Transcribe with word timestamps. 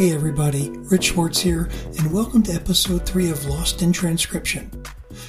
Hey 0.00 0.14
everybody, 0.14 0.70
Rich 0.70 1.12
Schwartz 1.12 1.40
here, 1.40 1.68
and 1.98 2.10
welcome 2.10 2.42
to 2.44 2.54
episode 2.54 3.04
3 3.04 3.28
of 3.28 3.44
Lost 3.44 3.82
in 3.82 3.92
Transcription. 3.92 4.82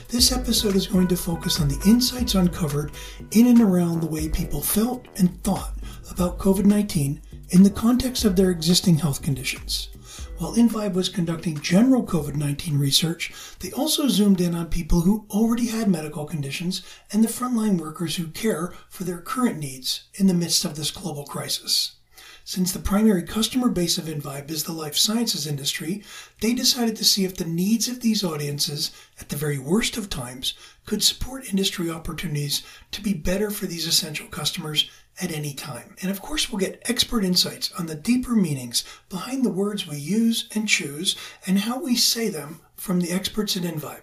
This 0.07 0.32
episode 0.32 0.78
is 0.78 0.88
going 0.88 1.09
to 1.09 1.18
focus 1.18 1.59
on 1.59 1.68
the 1.68 1.82
insights 1.86 2.36
uncovered 2.36 2.94
in 3.31 3.47
and 3.47 3.60
around 3.60 3.99
the 3.99 4.07
way 4.07 4.29
people 4.29 4.62
felt 4.62 5.09
and 5.18 5.44
thought 5.44 5.73
about 6.09 6.38
COVID 6.38 6.63
19 6.63 7.21
in 7.49 7.63
the 7.63 7.70
context 7.70 8.23
of 8.23 8.38
their 8.38 8.49
existing 8.49 8.95
health 8.95 9.21
conditions. 9.21 9.89
While 10.38 10.55
InVibe 10.55 10.94
was 10.94 11.09
conducting 11.09 11.59
general 11.59 12.05
COVID 12.05 12.35
19 12.35 12.80
research, 12.80 13.34
they 13.59 13.73
also 13.73 14.08
zoomed 14.08 14.40
in 14.40 14.55
on 14.55 14.67
people 14.67 15.02
who 15.02 15.26
already 15.31 15.67
had 15.67 15.90
medical 15.90 16.23
conditions 16.23 16.81
and 17.12 17.22
the 17.22 17.27
frontline 17.27 17.77
workers 17.77 18.16
who 18.16 18.27
care 18.27 18.73
for 18.88 19.03
their 19.03 19.20
current 19.20 19.59
needs 19.59 20.05
in 20.13 20.27
the 20.27 20.34
midst 20.34 20.63
of 20.63 20.77
this 20.77 20.91
global 20.91 21.26
crisis. 21.26 21.98
Since 22.44 22.72
the 22.72 22.80
primary 22.80 23.23
customer 23.23 23.70
base 23.70 23.98
of 23.98 24.05
InVibe 24.05 24.49
is 24.49 24.63
the 24.63 24.72
life 24.73 24.98
sciences 24.98 25.45
industry, 25.45 26.04
they 26.41 26.54
decided 26.54 26.95
to 26.98 27.05
see 27.05 27.23
if 27.23 27.36
the 27.38 27.45
needs 27.45 27.88
of 27.88 28.02
these 28.02 28.23
audiences, 28.23 28.91
at 29.20 29.30
the 29.30 29.36
very 29.36 29.59
worst 29.59 29.95
of 29.95 30.09
times, 30.09 30.55
could 30.85 31.04
support 31.04 31.49
industry 31.49 31.90
opportunities 31.90 32.63
to 32.91 33.02
be 33.02 33.13
better 33.13 33.52
for 33.52 33.68
these 33.68 33.85
essential 33.85 34.27
customers 34.27 34.90
at 35.22 35.32
any 35.32 35.54
time. 35.54 35.96
And 36.02 36.09
of 36.09 36.22
course, 36.22 36.49
we'll 36.49 36.59
get 36.59 36.82
expert 36.90 37.23
insights 37.23 37.72
on 37.73 37.85
the 37.85 37.96
deeper 37.96 38.35
meanings 38.35 38.84
behind 39.08 39.46
the 39.46 39.52
words 39.52 39.88
we 39.88 39.98
use 39.98 40.49
and 40.55 40.68
choose 40.68 41.16
and 41.46 41.60
how 41.60 41.80
we 41.80 41.96
say 41.96 42.30
them 42.30 42.62
from 42.76 43.02
the 43.02 43.12
experts 43.12 43.55
at 43.55 43.63
InVibe. 43.63 44.02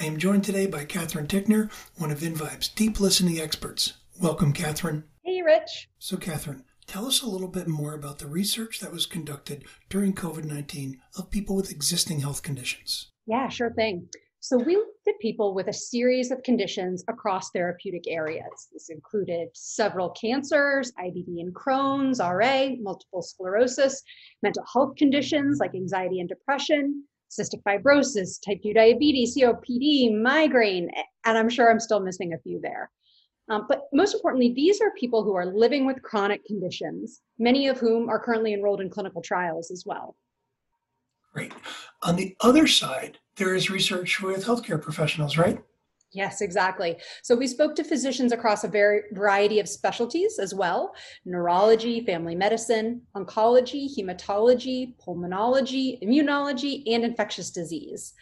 I 0.00 0.06
am 0.06 0.18
joined 0.18 0.44
today 0.44 0.66
by 0.66 0.84
Kathryn 0.84 1.28
Ticknor, 1.28 1.68
one 1.96 2.12
of 2.12 2.20
InVibe's 2.20 2.68
deep 2.68 3.00
listening 3.00 3.40
experts. 3.40 3.94
Welcome, 4.20 4.52
Kathryn. 4.52 5.02
Hey, 5.24 5.42
Rich. 5.42 5.88
So, 5.98 6.16
Kathryn, 6.16 6.62
Tell 6.92 7.06
us 7.06 7.22
a 7.22 7.26
little 7.26 7.48
bit 7.48 7.68
more 7.68 7.94
about 7.94 8.18
the 8.18 8.26
research 8.26 8.80
that 8.80 8.92
was 8.92 9.06
conducted 9.06 9.64
during 9.88 10.12
COVID 10.12 10.44
19 10.44 11.00
of 11.16 11.30
people 11.30 11.56
with 11.56 11.70
existing 11.70 12.20
health 12.20 12.42
conditions. 12.42 13.10
Yeah, 13.26 13.48
sure 13.48 13.72
thing. 13.72 14.08
So, 14.40 14.58
we 14.58 14.76
looked 14.76 15.08
at 15.08 15.18
people 15.18 15.54
with 15.54 15.68
a 15.68 15.72
series 15.72 16.30
of 16.30 16.42
conditions 16.42 17.02
across 17.08 17.50
therapeutic 17.50 18.06
areas. 18.08 18.68
This 18.74 18.90
included 18.90 19.48
several 19.54 20.10
cancers, 20.10 20.92
IBD 21.02 21.40
and 21.40 21.54
Crohn's, 21.54 22.20
RA, 22.20 22.76
multiple 22.78 23.22
sclerosis, 23.22 24.02
mental 24.42 24.64
health 24.70 24.94
conditions 24.96 25.60
like 25.60 25.74
anxiety 25.74 26.20
and 26.20 26.28
depression, 26.28 27.04
cystic 27.30 27.62
fibrosis, 27.66 28.38
type 28.44 28.62
2 28.62 28.74
diabetes, 28.74 29.34
COPD, 29.34 30.20
migraine, 30.20 30.90
and 31.24 31.38
I'm 31.38 31.48
sure 31.48 31.70
I'm 31.70 31.80
still 31.80 32.00
missing 32.00 32.34
a 32.34 32.38
few 32.42 32.60
there. 32.62 32.90
Um, 33.48 33.66
but 33.68 33.82
most 33.92 34.14
importantly, 34.14 34.52
these 34.54 34.80
are 34.80 34.92
people 34.98 35.24
who 35.24 35.34
are 35.34 35.46
living 35.46 35.84
with 35.84 36.02
chronic 36.02 36.44
conditions, 36.44 37.20
many 37.38 37.66
of 37.66 37.78
whom 37.78 38.08
are 38.08 38.22
currently 38.22 38.54
enrolled 38.54 38.80
in 38.80 38.88
clinical 38.88 39.20
trials 39.20 39.70
as 39.70 39.84
well. 39.84 40.16
Great. 41.34 41.52
On 42.02 42.16
the 42.16 42.36
other 42.40 42.66
side, 42.66 43.18
there 43.36 43.54
is 43.54 43.70
research 43.70 44.20
with 44.20 44.44
healthcare 44.44 44.80
professionals, 44.80 45.38
right? 45.38 45.58
Yes, 46.12 46.42
exactly. 46.42 46.98
So 47.22 47.34
we 47.34 47.46
spoke 47.46 47.74
to 47.76 47.84
physicians 47.84 48.32
across 48.32 48.64
a 48.64 48.68
very 48.68 49.04
variety 49.12 49.60
of 49.60 49.68
specialties 49.68 50.38
as 50.38 50.54
well 50.54 50.94
neurology, 51.24 52.04
family 52.04 52.34
medicine, 52.34 53.00
oncology, 53.16 53.88
hematology, 53.98 54.94
pulmonology, 54.98 56.02
immunology, 56.02 56.82
and 56.86 57.02
infectious 57.02 57.50
disease. 57.50 58.12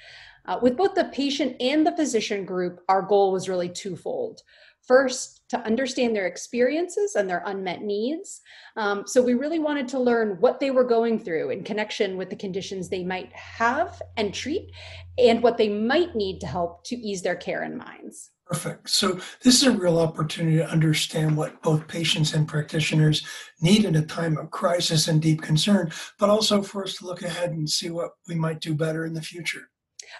Uh, 0.47 0.59
with 0.63 0.77
both 0.77 0.95
the 0.95 1.05
patient 1.07 1.57
and 1.61 1.85
the 1.87 1.97
physician 1.97 2.45
group, 2.45 2.81
our 2.89 3.03
goal 3.03 3.33
was 3.33 3.49
really 3.49 3.69
twofold. 3.69 4.41
First, 4.87 5.43
to 5.51 5.59
understand 5.61 6.15
their 6.15 6.27
experiences 6.27 7.15
and 7.15 7.29
their 7.29 7.43
unmet 7.47 7.83
needs. 7.83 8.41
Um, 8.77 9.05
so, 9.07 9.23
we 9.23 9.35
really 9.35 9.59
wanted 9.59 9.89
to 9.89 9.99
learn 9.99 10.37
what 10.41 10.61
they 10.61 10.71
were 10.71 10.85
going 10.85 11.19
through 11.19 11.51
in 11.51 11.65
connection 11.65 12.17
with 12.17 12.31
the 12.31 12.37
conditions 12.37 12.89
they 12.89 13.05
might 13.05 13.33
have 13.33 14.01
and 14.17 14.33
treat, 14.33 14.71
and 15.19 15.43
what 15.43 15.59
they 15.59 15.69
might 15.69 16.15
need 16.15 16.41
to 16.41 16.47
help 16.47 16.85
to 16.85 16.97
ease 16.97 17.23
their 17.23 17.37
care 17.37 17.63
and 17.63 17.77
minds. 17.77 18.31
Perfect. 18.47 18.91
So, 18.91 19.21
this 19.43 19.63
is 19.63 19.65
a 19.65 19.71
real 19.71 20.01
opportunity 20.01 20.57
to 20.57 20.69
understand 20.69 21.37
what 21.37 21.63
both 21.63 21.87
patients 21.87 22.35
and 22.35 22.49
practitioners 22.49 23.25
need 23.61 23.85
in 23.85 23.95
a 23.95 24.05
time 24.05 24.37
of 24.39 24.51
crisis 24.51 25.07
and 25.07 25.23
deep 25.23 25.41
concern, 25.41 25.93
but 26.19 26.31
also 26.31 26.63
for 26.63 26.83
us 26.83 26.97
to 26.97 27.07
look 27.07 27.23
ahead 27.23 27.51
and 27.51 27.71
see 27.71 27.91
what 27.91 28.11
we 28.27 28.35
might 28.35 28.61
do 28.61 28.75
better 28.75 29.05
in 29.05 29.15
the 29.15 29.23
future. 29.23 29.71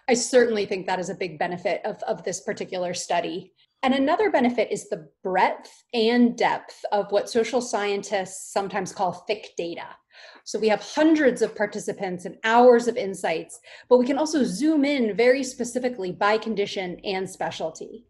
I 0.09 0.15
certainly 0.15 0.65
think 0.65 0.87
that 0.87 1.01
is 1.01 1.11
a 1.11 1.15
big 1.15 1.41
benefit 1.41 1.81
of, 1.85 2.01
of 2.05 2.23
this 2.23 2.41
particular 2.41 2.95
study. 2.95 3.53
And 3.83 3.95
another 3.95 4.31
benefit 4.31 4.71
is 4.71 4.89
the 4.89 5.09
breadth 5.23 5.85
and 5.95 6.37
depth 6.37 6.85
of 6.93 7.11
what 7.11 7.31
social 7.31 7.63
scientists 7.63 8.53
sometimes 8.53 8.93
call 8.93 9.13
thick 9.13 9.55
data. 9.57 9.87
So 10.45 10.59
we 10.59 10.69
have 10.69 10.83
hundreds 10.83 11.41
of 11.41 11.57
participants 11.57 12.27
and 12.27 12.37
hours 12.45 12.89
of 12.89 12.99
insights, 12.99 13.61
but 13.89 13.99
we 13.99 14.07
can 14.07 14.19
also 14.19 14.45
zoom 14.45 14.85
in 14.85 15.17
very 15.17 15.43
specifically 15.43 16.13
by 16.13 16.37
condition 16.37 17.01
and 17.05 17.29
specialty. 17.29 18.05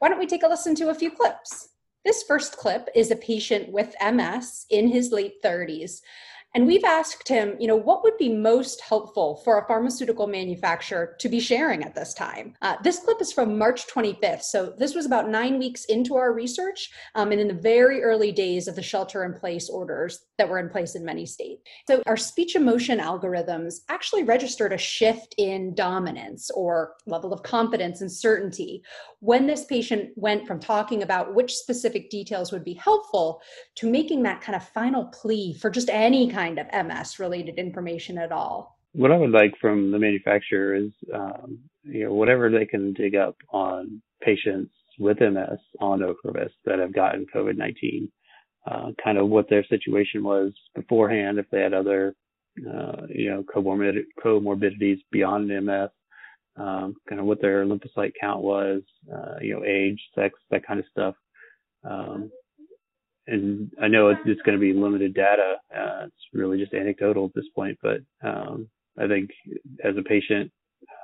Why 0.00 0.08
don't 0.08 0.18
we 0.18 0.26
take 0.26 0.42
a 0.42 0.48
listen 0.48 0.74
to 0.76 0.90
a 0.90 0.94
few 0.94 1.12
clips? 1.12 1.68
This 2.04 2.24
first 2.24 2.56
clip 2.56 2.88
is 2.96 3.12
a 3.12 3.16
patient 3.16 3.70
with 3.70 3.94
MS 4.02 4.66
in 4.70 4.88
his 4.88 5.12
late 5.12 5.40
30s 5.44 6.00
and 6.54 6.66
we've 6.66 6.84
asked 6.84 7.28
him, 7.28 7.56
you 7.58 7.66
know, 7.66 7.76
what 7.76 8.02
would 8.02 8.18
be 8.18 8.28
most 8.28 8.82
helpful 8.82 9.40
for 9.42 9.58
a 9.58 9.66
pharmaceutical 9.66 10.26
manufacturer 10.26 11.16
to 11.18 11.28
be 11.30 11.40
sharing 11.40 11.82
at 11.82 11.94
this 11.94 12.12
time? 12.12 12.54
Uh, 12.60 12.76
this 12.82 12.98
clip 12.98 13.22
is 13.22 13.32
from 13.32 13.56
March 13.56 13.86
25th. 13.86 14.42
So 14.42 14.74
this 14.76 14.94
was 14.94 15.06
about 15.06 15.30
nine 15.30 15.58
weeks 15.58 15.86
into 15.86 16.14
our 16.16 16.34
research 16.34 16.90
um, 17.14 17.32
and 17.32 17.40
in 17.40 17.48
the 17.48 17.54
very 17.54 18.02
early 18.02 18.32
days 18.32 18.68
of 18.68 18.76
the 18.76 18.82
shelter 18.82 19.24
in 19.24 19.32
place 19.32 19.70
orders 19.70 20.26
that 20.36 20.48
were 20.48 20.58
in 20.58 20.68
place 20.68 20.94
in 20.94 21.04
many 21.04 21.24
states. 21.24 21.62
So 21.88 22.02
our 22.06 22.18
speech 22.18 22.54
emotion 22.54 22.98
algorithms 22.98 23.76
actually 23.88 24.24
registered 24.24 24.74
a 24.74 24.78
shift 24.78 25.34
in 25.38 25.74
dominance 25.74 26.50
or 26.50 26.94
level 27.06 27.32
of 27.32 27.42
confidence 27.42 28.02
and 28.02 28.12
certainty 28.12 28.82
when 29.20 29.46
this 29.46 29.64
patient 29.64 30.10
went 30.16 30.46
from 30.46 30.58
talking 30.58 31.02
about 31.02 31.34
which 31.34 31.54
specific 31.54 32.10
details 32.10 32.52
would 32.52 32.64
be 32.64 32.74
helpful 32.74 33.40
to 33.76 33.88
making 33.88 34.22
that 34.24 34.40
kind 34.40 34.56
of 34.56 34.68
final 34.70 35.04
plea 35.06 35.54
for 35.54 35.70
just 35.70 35.88
any 35.88 36.28
kind 36.28 36.41
kind 36.42 36.58
of 36.58 36.66
MS 36.86 37.18
related 37.18 37.56
information 37.58 38.18
at 38.18 38.32
all. 38.32 38.78
What 38.92 39.12
I 39.12 39.16
would 39.16 39.30
like 39.30 39.54
from 39.60 39.90
the 39.90 39.98
manufacturer 39.98 40.74
is, 40.74 40.90
um, 41.14 41.58
you 41.84 42.04
know, 42.04 42.12
whatever 42.12 42.50
they 42.50 42.66
can 42.66 42.92
dig 42.92 43.14
up 43.14 43.36
on 43.50 44.02
patients 44.20 44.72
with 44.98 45.20
MS 45.20 45.60
on 45.80 46.00
Ocrevus 46.00 46.50
that 46.64 46.78
have 46.78 46.92
gotten 46.92 47.26
COVID 47.34 47.56
19, 47.56 48.10
uh, 48.70 48.90
kind 49.02 49.18
of 49.18 49.28
what 49.28 49.48
their 49.48 49.64
situation 49.66 50.22
was 50.22 50.52
beforehand, 50.74 51.38
if 51.38 51.46
they 51.50 51.60
had 51.60 51.74
other, 51.74 52.14
uh, 52.58 53.06
you 53.08 53.30
know, 53.30 53.44
comorbid- 53.44 54.04
comorbidities 54.22 55.00
beyond 55.10 55.50
MS, 55.50 55.90
um, 56.56 56.94
kind 57.08 57.20
of 57.20 57.26
what 57.26 57.40
their 57.40 57.64
lymphocyte 57.64 58.12
count 58.20 58.42
was, 58.42 58.82
uh, 59.12 59.36
you 59.40 59.54
know, 59.54 59.64
age, 59.64 60.00
sex, 60.14 60.38
that 60.50 60.66
kind 60.66 60.80
of 60.80 60.86
stuff. 60.90 61.14
Um, 61.84 62.30
and 63.32 63.72
I 63.80 63.88
know 63.88 64.08
it's 64.08 64.20
just 64.26 64.44
going 64.44 64.58
to 64.58 64.60
be 64.60 64.74
limited 64.74 65.14
data. 65.14 65.56
Uh, 65.74 66.04
it's 66.04 66.26
really 66.34 66.58
just 66.58 66.74
anecdotal 66.74 67.24
at 67.24 67.34
this 67.34 67.48
point, 67.54 67.78
but 67.82 68.00
um, 68.22 68.68
I 68.98 69.08
think 69.08 69.30
as 69.82 69.96
a 69.96 70.02
patient, 70.02 70.52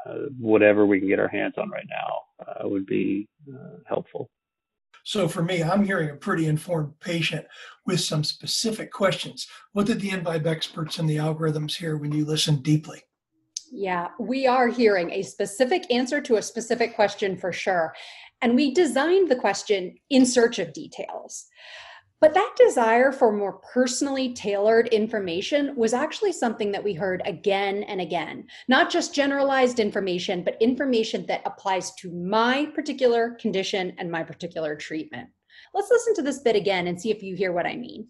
uh, 0.06 0.26
whatever 0.38 0.84
we 0.84 0.98
can 0.98 1.08
get 1.08 1.18
our 1.18 1.28
hands 1.28 1.54
on 1.56 1.70
right 1.70 1.86
now 1.88 2.20
uh, 2.46 2.68
would 2.68 2.86
be 2.86 3.26
uh, 3.50 3.78
helpful. 3.86 4.28
So 5.04 5.26
for 5.26 5.42
me, 5.42 5.62
I'm 5.62 5.84
hearing 5.84 6.10
a 6.10 6.16
pretty 6.16 6.46
informed 6.46 7.00
patient 7.00 7.46
with 7.86 8.00
some 8.00 8.22
specific 8.22 8.92
questions. 8.92 9.46
What 9.72 9.86
did 9.86 10.00
the 10.00 10.10
InVibe 10.10 10.46
experts 10.46 10.98
and 10.98 11.08
the 11.08 11.16
algorithms 11.16 11.76
hear 11.76 11.96
when 11.96 12.12
you 12.12 12.26
listened 12.26 12.62
deeply? 12.62 13.02
Yeah, 13.72 14.08
we 14.20 14.46
are 14.46 14.68
hearing 14.68 15.10
a 15.12 15.22
specific 15.22 15.90
answer 15.90 16.20
to 16.22 16.36
a 16.36 16.42
specific 16.42 16.94
question 16.94 17.38
for 17.38 17.52
sure. 17.52 17.94
And 18.42 18.54
we 18.54 18.74
designed 18.74 19.30
the 19.30 19.36
question 19.36 19.96
in 20.10 20.26
search 20.26 20.58
of 20.58 20.74
details. 20.74 21.46
But 22.20 22.34
that 22.34 22.54
desire 22.56 23.12
for 23.12 23.30
more 23.30 23.60
personally 23.72 24.34
tailored 24.34 24.88
information 24.88 25.76
was 25.76 25.94
actually 25.94 26.32
something 26.32 26.72
that 26.72 26.82
we 26.82 26.92
heard 26.92 27.22
again 27.24 27.84
and 27.84 28.00
again. 28.00 28.46
Not 28.66 28.90
just 28.90 29.14
generalized 29.14 29.78
information, 29.78 30.42
but 30.42 30.60
information 30.60 31.26
that 31.26 31.42
applies 31.44 31.94
to 31.96 32.10
my 32.10 32.66
particular 32.74 33.36
condition 33.40 33.94
and 33.98 34.10
my 34.10 34.24
particular 34.24 34.74
treatment. 34.74 35.28
Let's 35.74 35.90
listen 35.90 36.14
to 36.16 36.22
this 36.22 36.40
bit 36.40 36.56
again 36.56 36.88
and 36.88 37.00
see 37.00 37.10
if 37.12 37.22
you 37.22 37.36
hear 37.36 37.52
what 37.52 37.66
I 37.66 37.76
mean. 37.76 38.08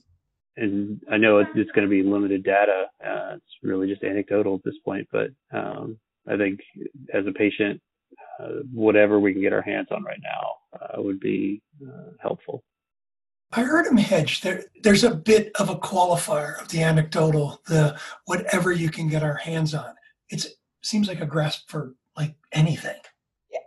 And 0.57 1.01
I 1.11 1.19
know 1.19 1.39
it's 1.39 1.55
just 1.55 1.73
going 1.75 1.87
to 1.87 1.91
be 1.91 2.03
limited 2.03 2.45
data. 2.45 2.87
Uh, 3.05 3.35
it's 3.35 3.45
really 3.63 3.89
just 3.89 4.03
anecdotal 4.03 4.55
at 4.55 4.65
this 4.65 4.79
point, 4.85 5.07
but 5.13 5.29
um, 5.53 5.99
I 6.27 6.37
think 6.37 6.61
as 7.13 7.27
a 7.27 7.33
patient, 7.33 7.81
uh, 8.41 8.63
whatever 8.73 9.21
we 9.21 9.33
can 9.33 9.43
get 9.43 9.53
our 9.53 9.63
hands 9.63 9.89
on 9.91 10.03
right 10.03 10.21
now 10.23 10.81
uh, 10.81 11.03
would 11.03 11.21
be 11.21 11.61
uh, 11.87 12.11
helpful. 12.21 12.65
I 13.53 13.63
heard 13.63 13.87
him 13.87 13.97
hedge. 13.97 14.43
There, 14.43 14.65
there's 14.83 15.05
a 15.05 15.15
bit 15.15 15.53
of 15.59 15.71
a 15.71 15.77
qualifier 15.77 16.61
of 16.61 16.69
the 16.69 16.83
anecdotal, 16.83 17.61
the 17.67 17.99
whatever 18.27 18.73
you 18.73 18.91
can 18.91 19.09
get 19.09 19.23
our 19.23 19.37
hands 19.37 19.75
on. 19.75 19.95
It 20.29 20.47
seems 20.83 21.09
like 21.09 21.21
a 21.21 21.27
grasp 21.27 21.71
for 21.71 21.95
like 22.17 22.35
anything. 22.53 22.97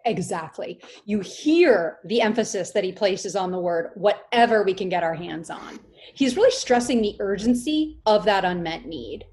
Exactly. 0.05 0.79
You 1.05 1.19
hear 1.21 1.99
the 2.05 2.21
emphasis 2.21 2.71
that 2.71 2.83
he 2.83 2.91
places 2.91 3.35
on 3.35 3.51
the 3.51 3.59
word 3.59 3.91
whatever 3.95 4.63
we 4.63 4.73
can 4.73 4.89
get 4.89 5.03
our 5.03 5.15
hands 5.15 5.49
on. 5.49 5.79
He's 6.13 6.37
really 6.37 6.51
stressing 6.51 7.01
the 7.01 7.15
urgency 7.19 7.99
of 8.05 8.23
that 8.25 8.45
unmet 8.45 8.85
need. 8.85 9.25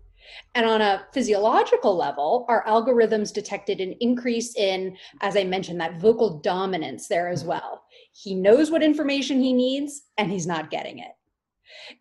And 0.55 0.67
on 0.67 0.81
a 0.81 1.05
physiological 1.13 1.97
level, 1.97 2.47
our 2.49 2.65
algorithms 2.65 3.33
detected 3.33 3.81
an 3.81 3.95
increase 4.01 4.57
in, 4.57 4.97
as 5.21 5.37
I 5.37 5.45
mentioned, 5.45 5.81
that 5.81 6.01
vocal 6.01 6.39
dominance 6.41 7.09
there 7.09 7.29
as 7.29 7.45
well. 7.45 7.83
He 8.21 8.35
knows 8.35 8.71
what 8.71 8.83
information 8.83 9.41
he 9.41 9.53
needs 9.53 10.03
and 10.17 10.31
he's 10.31 10.47
not 10.47 10.71
getting 10.71 10.99
it. 10.99 11.13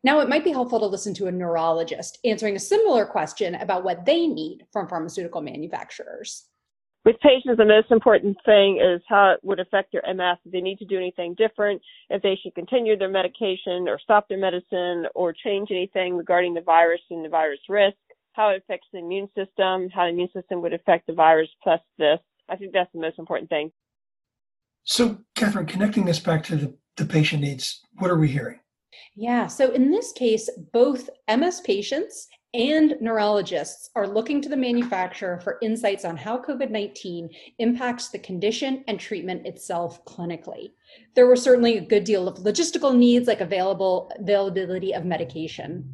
Now, 0.03 0.19
it 0.19 0.29
might 0.29 0.43
be 0.43 0.51
helpful 0.51 0.79
to 0.79 0.85
listen 0.87 1.13
to 1.15 1.27
a 1.27 1.31
neurologist 1.31 2.17
answering 2.25 2.55
a 2.55 2.59
similar 2.59 3.05
question 3.05 3.53
about 3.55 3.83
what 3.83 4.05
they 4.05 4.25
need 4.25 4.65
from 4.71 4.87
pharmaceutical 4.87 5.41
manufacturers. 5.41 6.45
With 7.05 7.19
patients, 7.19 7.57
the 7.57 7.65
most 7.65 7.91
important 7.91 8.35
thing 8.45 8.81
is 8.81 9.01
how 9.07 9.31
it 9.31 9.39
would 9.43 9.59
affect 9.59 9.91
their 9.91 10.01
MS, 10.11 10.39
if 10.43 10.51
they 10.51 10.59
need 10.59 10.79
to 10.79 10.85
do 10.85 10.97
anything 10.97 11.35
different, 11.35 11.81
if 12.09 12.21
they 12.23 12.37
should 12.41 12.55
continue 12.55 12.97
their 12.97 13.09
medication 13.09 13.87
or 13.87 13.99
stop 13.99 14.27
their 14.27 14.39
medicine 14.39 15.05
or 15.13 15.33
change 15.33 15.69
anything 15.69 16.17
regarding 16.17 16.53
the 16.53 16.61
virus 16.61 17.01
and 17.11 17.23
the 17.23 17.29
virus 17.29 17.59
risk, 17.69 17.95
how 18.33 18.49
it 18.49 18.57
affects 18.57 18.87
the 18.91 18.99
immune 18.99 19.27
system, 19.35 19.89
how 19.89 20.05
the 20.05 20.09
immune 20.09 20.29
system 20.33 20.61
would 20.61 20.73
affect 20.73 21.05
the 21.05 21.13
virus 21.13 21.49
plus 21.61 21.79
this. 21.97 22.19
I 22.49 22.55
think 22.55 22.73
that's 22.73 22.91
the 22.91 23.01
most 23.01 23.19
important 23.19 23.49
thing. 23.49 23.71
So, 24.87 25.17
Kathryn, 25.35 25.67
connecting 25.67 26.05
this 26.05 26.19
back 26.19 26.43
to 26.45 26.55
the, 26.55 26.73
the 26.95 27.05
patient 27.05 27.41
needs, 27.41 27.81
what 27.97 28.09
are 28.09 28.17
we 28.17 28.29
hearing? 28.29 28.59
Yeah. 29.17 29.47
So 29.47 29.71
in 29.71 29.91
this 29.91 30.13
case, 30.13 30.49
both 30.71 31.09
MS 31.29 31.59
patients 31.61 32.29
and 32.53 32.95
neurologists 33.01 33.89
are 33.95 34.07
looking 34.07 34.41
to 34.41 34.47
the 34.49 34.55
manufacturer 34.55 35.41
for 35.41 35.57
insights 35.61 36.05
on 36.05 36.15
how 36.15 36.37
COVID 36.37 36.71
19 36.71 37.29
impacts 37.59 38.09
the 38.09 38.19
condition 38.19 38.85
and 38.87 38.97
treatment 38.97 39.45
itself 39.45 40.05
clinically. 40.05 40.71
There 41.15 41.27
were 41.27 41.35
certainly 41.35 41.77
a 41.77 41.85
good 41.85 42.05
deal 42.05 42.27
of 42.27 42.37
logistical 42.37 42.95
needs, 42.95 43.27
like 43.27 43.41
available 43.41 44.09
availability 44.17 44.93
of 44.93 45.03
medication. 45.03 45.91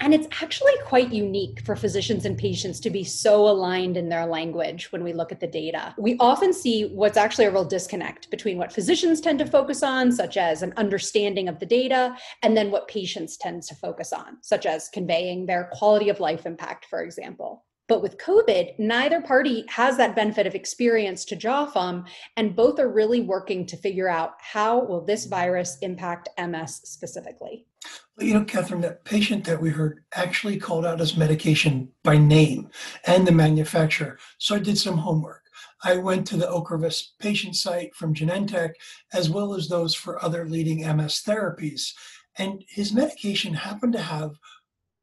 And 0.00 0.14
it's 0.14 0.28
actually 0.42 0.72
quite 0.84 1.12
unique 1.12 1.60
for 1.64 1.76
physicians 1.76 2.24
and 2.24 2.36
patients 2.36 2.80
to 2.80 2.90
be 2.90 3.04
so 3.04 3.48
aligned 3.48 3.96
in 3.96 4.08
their 4.08 4.26
language 4.26 4.92
when 4.92 5.04
we 5.04 5.12
look 5.12 5.32
at 5.32 5.40
the 5.40 5.46
data. 5.46 5.94
We 5.98 6.16
often 6.18 6.52
see 6.52 6.86
what's 6.86 7.16
actually 7.16 7.46
a 7.46 7.50
real 7.50 7.64
disconnect 7.64 8.30
between 8.30 8.58
what 8.58 8.72
physicians 8.72 9.20
tend 9.20 9.38
to 9.40 9.46
focus 9.46 9.82
on, 9.82 10.12
such 10.12 10.36
as 10.36 10.62
an 10.62 10.72
understanding 10.76 11.48
of 11.48 11.58
the 11.58 11.66
data, 11.66 12.16
and 12.42 12.56
then 12.56 12.70
what 12.70 12.88
patients 12.88 13.36
tend 13.36 13.62
to 13.64 13.74
focus 13.74 14.12
on, 14.12 14.38
such 14.42 14.66
as 14.66 14.88
conveying 14.88 15.46
their 15.46 15.70
quality 15.72 16.08
of 16.08 16.20
life 16.20 16.46
impact, 16.46 16.86
for 16.86 17.02
example. 17.02 17.64
But 17.86 18.00
with 18.00 18.16
COVID, 18.16 18.78
neither 18.78 19.20
party 19.20 19.64
has 19.68 19.98
that 19.98 20.16
benefit 20.16 20.46
of 20.46 20.54
experience 20.54 21.26
to 21.26 21.36
draw 21.36 21.66
from, 21.66 22.06
and 22.36 22.56
both 22.56 22.78
are 22.78 22.88
really 22.88 23.20
working 23.20 23.66
to 23.66 23.76
figure 23.76 24.08
out 24.08 24.36
how 24.40 24.82
will 24.82 25.04
this 25.04 25.26
virus 25.26 25.76
impact 25.82 26.30
MS 26.38 26.80
specifically. 26.84 27.66
You 28.18 28.34
know, 28.34 28.44
Kathryn, 28.44 28.82
that 28.82 29.04
patient 29.04 29.44
that 29.44 29.60
we 29.60 29.70
heard 29.70 30.04
actually 30.14 30.56
called 30.58 30.86
out 30.86 31.00
his 31.00 31.16
medication 31.16 31.88
by 32.02 32.16
name 32.16 32.70
and 33.06 33.26
the 33.26 33.32
manufacturer. 33.32 34.18
So 34.38 34.54
I 34.54 34.60
did 34.60 34.78
some 34.78 34.98
homework. 34.98 35.42
I 35.82 35.96
went 35.96 36.26
to 36.28 36.36
the 36.36 36.46
Ocrevus 36.46 37.08
patient 37.18 37.56
site 37.56 37.94
from 37.94 38.14
Genentech, 38.14 38.70
as 39.12 39.28
well 39.28 39.54
as 39.54 39.68
those 39.68 39.94
for 39.94 40.24
other 40.24 40.46
leading 40.46 40.78
MS 40.78 41.22
therapies. 41.26 41.92
And 42.38 42.64
his 42.68 42.92
medication 42.92 43.54
happened 43.54 43.92
to 43.92 44.00
have 44.00 44.32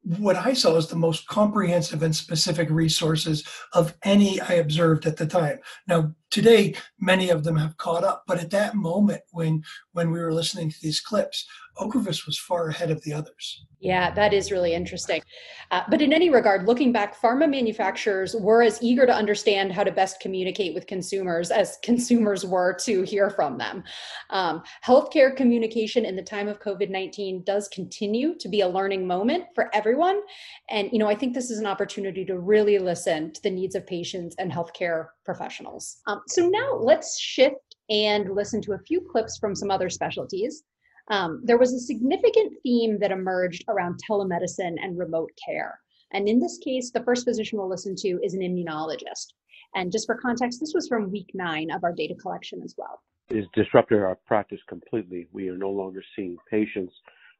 what 0.03 0.35
I 0.35 0.53
saw 0.53 0.77
as 0.77 0.87
the 0.87 0.95
most 0.95 1.27
comprehensive 1.27 2.01
and 2.01 2.15
specific 2.15 2.69
resources 2.69 3.43
of 3.73 3.95
any 4.03 4.41
I 4.41 4.53
observed 4.53 5.05
at 5.05 5.17
the 5.17 5.27
time. 5.27 5.59
Now, 5.87 6.15
today, 6.31 6.73
many 6.99 7.29
of 7.29 7.43
them 7.43 7.57
have 7.57 7.77
caught 7.77 8.03
up, 8.03 8.23
but 8.25 8.39
at 8.39 8.49
that 8.51 8.75
moment 8.75 9.21
when 9.31 9.63
when 9.91 10.09
we 10.09 10.19
were 10.19 10.33
listening 10.33 10.71
to 10.71 10.81
these 10.81 11.01
clips, 11.01 11.45
Ocrevus 11.77 12.25
was 12.25 12.37
far 12.37 12.67
ahead 12.69 12.91
of 12.91 13.01
the 13.03 13.13
others. 13.13 13.65
Yeah, 13.79 14.13
that 14.13 14.31
is 14.31 14.51
really 14.51 14.75
interesting. 14.75 15.23
Uh, 15.71 15.81
but 15.89 16.03
in 16.03 16.13
any 16.13 16.29
regard, 16.29 16.67
looking 16.67 16.91
back, 16.91 17.19
pharma 17.19 17.49
manufacturers 17.49 18.35
were 18.35 18.61
as 18.61 18.77
eager 18.83 19.07
to 19.07 19.13
understand 19.13 19.71
how 19.71 19.83
to 19.83 19.91
best 19.91 20.19
communicate 20.19 20.75
with 20.75 20.85
consumers 20.85 21.49
as 21.49 21.79
consumers 21.83 22.45
were 22.45 22.73
to 22.81 23.01
hear 23.01 23.31
from 23.31 23.57
them. 23.57 23.83
Um, 24.29 24.61
healthcare 24.85 25.35
communication 25.35 26.05
in 26.05 26.15
the 26.15 26.21
time 26.21 26.47
of 26.47 26.59
COVID 26.59 26.91
19 26.91 27.43
does 27.43 27.67
continue 27.69 28.37
to 28.37 28.47
be 28.47 28.61
a 28.61 28.67
learning 28.67 29.07
moment 29.07 29.45
for 29.55 29.73
everyone. 29.73 30.21
And, 30.69 30.89
you 30.91 30.99
know, 30.99 31.07
I 31.07 31.15
think 31.15 31.33
this 31.33 31.49
is 31.49 31.57
an 31.57 31.65
opportunity 31.65 32.23
to 32.25 32.37
really 32.37 32.77
listen 32.77 33.33
to 33.33 33.41
the 33.41 33.49
needs 33.49 33.73
of 33.73 33.87
patients 33.87 34.35
and 34.37 34.51
healthcare 34.51 35.07
professionals. 35.25 36.01
Um, 36.05 36.20
so 36.27 36.47
now 36.47 36.75
let's 36.75 37.19
shift 37.19 37.75
and 37.89 38.33
listen 38.33 38.61
to 38.61 38.73
a 38.73 38.79
few 38.79 39.01
clips 39.01 39.37
from 39.37 39.55
some 39.55 39.71
other 39.71 39.89
specialties 39.89 40.63
um, 41.11 41.41
there 41.43 41.57
was 41.57 41.73
a 41.73 41.79
significant 41.79 42.53
theme 42.63 42.97
that 42.99 43.11
emerged 43.11 43.65
around 43.67 43.99
telemedicine 44.09 44.75
and 44.81 44.97
remote 44.97 45.29
care. 45.45 45.79
And 46.13 46.27
in 46.27 46.39
this 46.39 46.57
case, 46.63 46.91
the 46.91 47.03
first 47.03 47.25
physician 47.25 47.57
we'll 47.57 47.69
listen 47.69 47.95
to 47.97 48.19
is 48.23 48.33
an 48.33 48.41
immunologist. 48.41 49.27
And 49.75 49.91
just 49.91 50.05
for 50.05 50.15
context, 50.15 50.59
this 50.59 50.73
was 50.73 50.87
from 50.87 51.11
week 51.11 51.29
nine 51.33 51.69
of 51.71 51.83
our 51.83 51.93
data 51.93 52.15
collection 52.15 52.61
as 52.63 52.75
well. 52.77 53.01
It's 53.29 53.47
disrupted 53.53 53.99
our 53.99 54.15
practice 54.15 54.59
completely. 54.67 55.27
We 55.31 55.49
are 55.49 55.57
no 55.57 55.69
longer 55.69 56.03
seeing 56.15 56.37
patients 56.49 56.93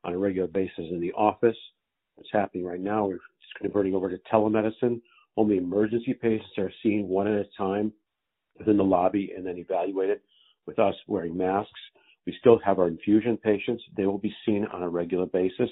on 0.04 0.14
a 0.14 0.18
regular 0.18 0.48
basis 0.48 0.86
in 0.90 1.02
the 1.02 1.12
office. 1.14 1.58
What's 2.16 2.30
happening 2.32 2.66
right 2.66 2.80
now, 2.80 3.06
we're 3.06 3.16
just 3.16 3.56
converting 3.62 3.96
over 3.96 4.10
to 4.10 4.18
telemedicine. 4.32 5.02
Only 5.38 5.58
emergency 5.58 6.14
patients 6.14 6.58
are 6.58 6.72
seen 6.84 7.08
one 7.08 7.28
at 7.28 7.40
a 7.40 7.48
time 7.58 7.92
within 8.62 8.78
the 8.78 8.84
lobby 8.84 9.32
and 9.36 9.46
then 9.46 9.58
evaluated 9.58 10.20
with 10.66 10.80
us 10.80 10.96
wearing 11.08 11.36
masks. 11.38 11.80
We 12.26 12.36
still 12.40 12.60
have 12.64 12.80
our 12.80 12.88
infusion 12.88 13.38
patients. 13.38 13.84
They 13.98 14.06
will 14.06 14.20
be 14.20 14.34
seen 14.46 14.66
on 14.72 14.84
a 14.84 14.90
regular 14.90 15.26
basis 15.26 15.70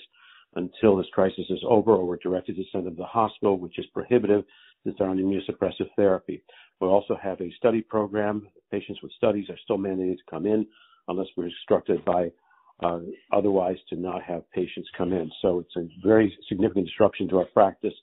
until 0.55 0.97
this 0.97 1.07
crisis 1.13 1.45
is 1.49 1.63
over 1.67 1.91
or 1.91 2.05
we're 2.05 2.17
directed 2.17 2.55
to 2.55 2.63
send 2.71 2.85
them 2.87 2.95
to 2.95 3.01
the 3.01 3.05
hospital, 3.05 3.59
which 3.59 3.77
is 3.77 3.85
prohibitive 3.93 4.43
since 4.83 4.95
they're 4.97 5.07
on 5.07 5.17
immunosuppressive 5.17 5.89
therapy. 5.95 6.43
We 6.81 6.87
also 6.87 7.15
have 7.21 7.39
a 7.41 7.51
study 7.57 7.81
program. 7.81 8.47
Patients 8.71 8.99
with 9.03 9.11
studies 9.13 9.49
are 9.49 9.57
still 9.63 9.77
mandated 9.77 10.17
to 10.17 10.31
come 10.31 10.45
in 10.45 10.65
unless 11.07 11.27
we're 11.35 11.45
instructed 11.45 12.03
by 12.05 12.31
uh, 12.81 12.99
otherwise 13.33 13.77
to 13.89 13.95
not 13.95 14.23
have 14.23 14.49
patients 14.51 14.89
come 14.97 15.11
in. 15.11 15.29
So 15.41 15.59
it's 15.59 15.75
a 15.75 15.87
very 16.07 16.35
significant 16.47 16.87
disruption 16.87 17.27
to 17.29 17.39
our 17.39 17.45
practice. 17.45 17.93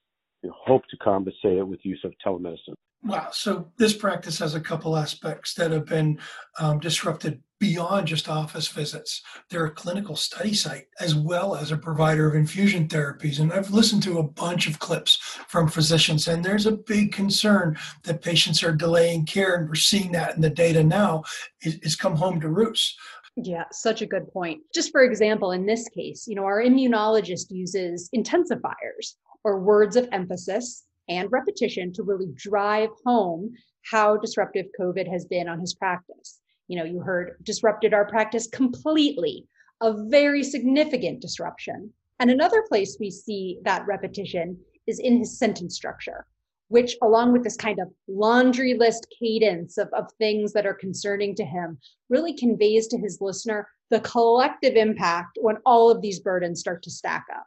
We 0.42 0.50
hope 0.54 0.82
to 0.90 0.96
compensate 0.98 1.58
it 1.58 1.66
with 1.66 1.80
use 1.82 2.00
of 2.04 2.12
telemedicine. 2.24 2.74
Wow. 3.02 3.28
So 3.32 3.70
this 3.76 3.93
practice 3.93 4.38
has 4.40 4.54
a 4.54 4.60
couple 4.60 4.96
aspects 4.96 5.54
that 5.54 5.70
have 5.70 5.87
been 5.87 6.19
um, 6.58 6.81
disrupted 6.81 7.40
beyond 7.58 8.06
just 8.06 8.28
office 8.28 8.69
visits. 8.69 9.22
They're 9.48 9.66
a 9.66 9.70
clinical 9.70 10.16
study 10.16 10.54
site 10.54 10.87
as 11.00 11.14
well 11.14 11.54
as 11.54 11.72
a 11.72 11.76
provider 11.76 12.29
of 12.29 12.34
infusion 12.34 12.88
therapies. 12.88 13.41
And 13.41 13.53
I've 13.53 13.70
listened 13.70 14.03
to 14.05 14.19
a 14.19 14.22
bunch 14.22 14.67
of 14.67 14.79
clips 14.79 15.17
from 15.48 15.69
physicians, 15.69 16.29
and 16.29 16.44
there's 16.44 16.67
a 16.67 16.72
big 16.72 17.12
concern 17.12 17.79
that 18.05 18.22
patients 18.22 18.62
are 18.62 18.74
delaying 18.74 19.24
care. 19.24 19.55
And 19.55 19.69
we're 19.69 19.76
seeing 19.76 20.12
that 20.12 20.34
in 20.34 20.43
the 20.43 20.50
data 20.50 20.82
now. 20.82 21.22
It's 21.60 21.96
come 21.96 22.17
home 22.17 22.41
to 22.41 22.48
roost. 22.48 22.96
Yeah, 23.36 23.65
such 23.70 24.03
a 24.03 24.06
good 24.06 24.31
point. 24.32 24.60
Just 24.74 24.91
for 24.91 25.03
example, 25.03 25.53
in 25.53 25.67
this 25.67 25.88
case, 25.88 26.26
you 26.26 26.34
know, 26.34 26.44
our 26.44 26.62
immunologist 26.62 27.50
uses 27.50 28.08
intensifiers 28.15 29.15
or 29.44 29.60
words 29.60 29.96
of 29.96 30.08
emphasis 30.12 30.85
and 31.08 31.31
repetition 31.31 31.93
to 31.93 32.03
really 32.03 32.29
drive 32.34 32.91
home 33.05 33.53
how 33.91 34.17
disruptive 34.17 34.67
COVID 34.79 35.10
has 35.10 35.25
been 35.25 35.48
on 35.48 35.60
his 35.60 35.75
practice. 35.75 36.41
You 36.69 36.79
know, 36.79 36.84
you 36.84 37.01
heard 37.01 37.36
disrupted 37.43 37.94
our 37.94 38.06
practice 38.06 38.48
completely, 38.48 39.46
a 39.81 39.94
very 40.08 40.43
significant 40.43 41.20
disruption. 41.20 41.93
And 42.19 42.31
another 42.31 42.65
place 42.69 42.96
we 42.98 43.10
see 43.10 43.58
that 43.65 43.86
repetition 43.86 44.58
is 44.86 44.98
in 44.98 45.19
his 45.19 45.39
sentence 45.39 45.75
structure, 45.77 46.27
which, 46.69 46.96
along 47.03 47.32
with 47.32 47.44
this 47.44 47.56
kind 47.56 47.79
of 47.79 47.89
laundry 48.08 48.75
list 48.75 49.06
cadence 49.17 49.79
of, 49.79 49.89
of 49.93 50.10
things 50.19 50.53
that 50.55 50.67
are 50.67 50.75
concerning 50.75 51.34
to 51.36 51.44
him, 51.44 51.79
really 52.08 52.34
conveys 52.34 52.89
to 52.89 52.98
his 52.98 53.19
listener 53.20 53.69
the 53.91 54.01
collective 54.01 54.75
impact 54.75 55.39
when 55.41 55.58
all 55.65 55.91
of 55.91 56.01
these 56.03 56.20
burdens 56.20 56.58
start 56.58 56.82
to 56.82 56.91
stack 56.91 57.27
up. 57.32 57.46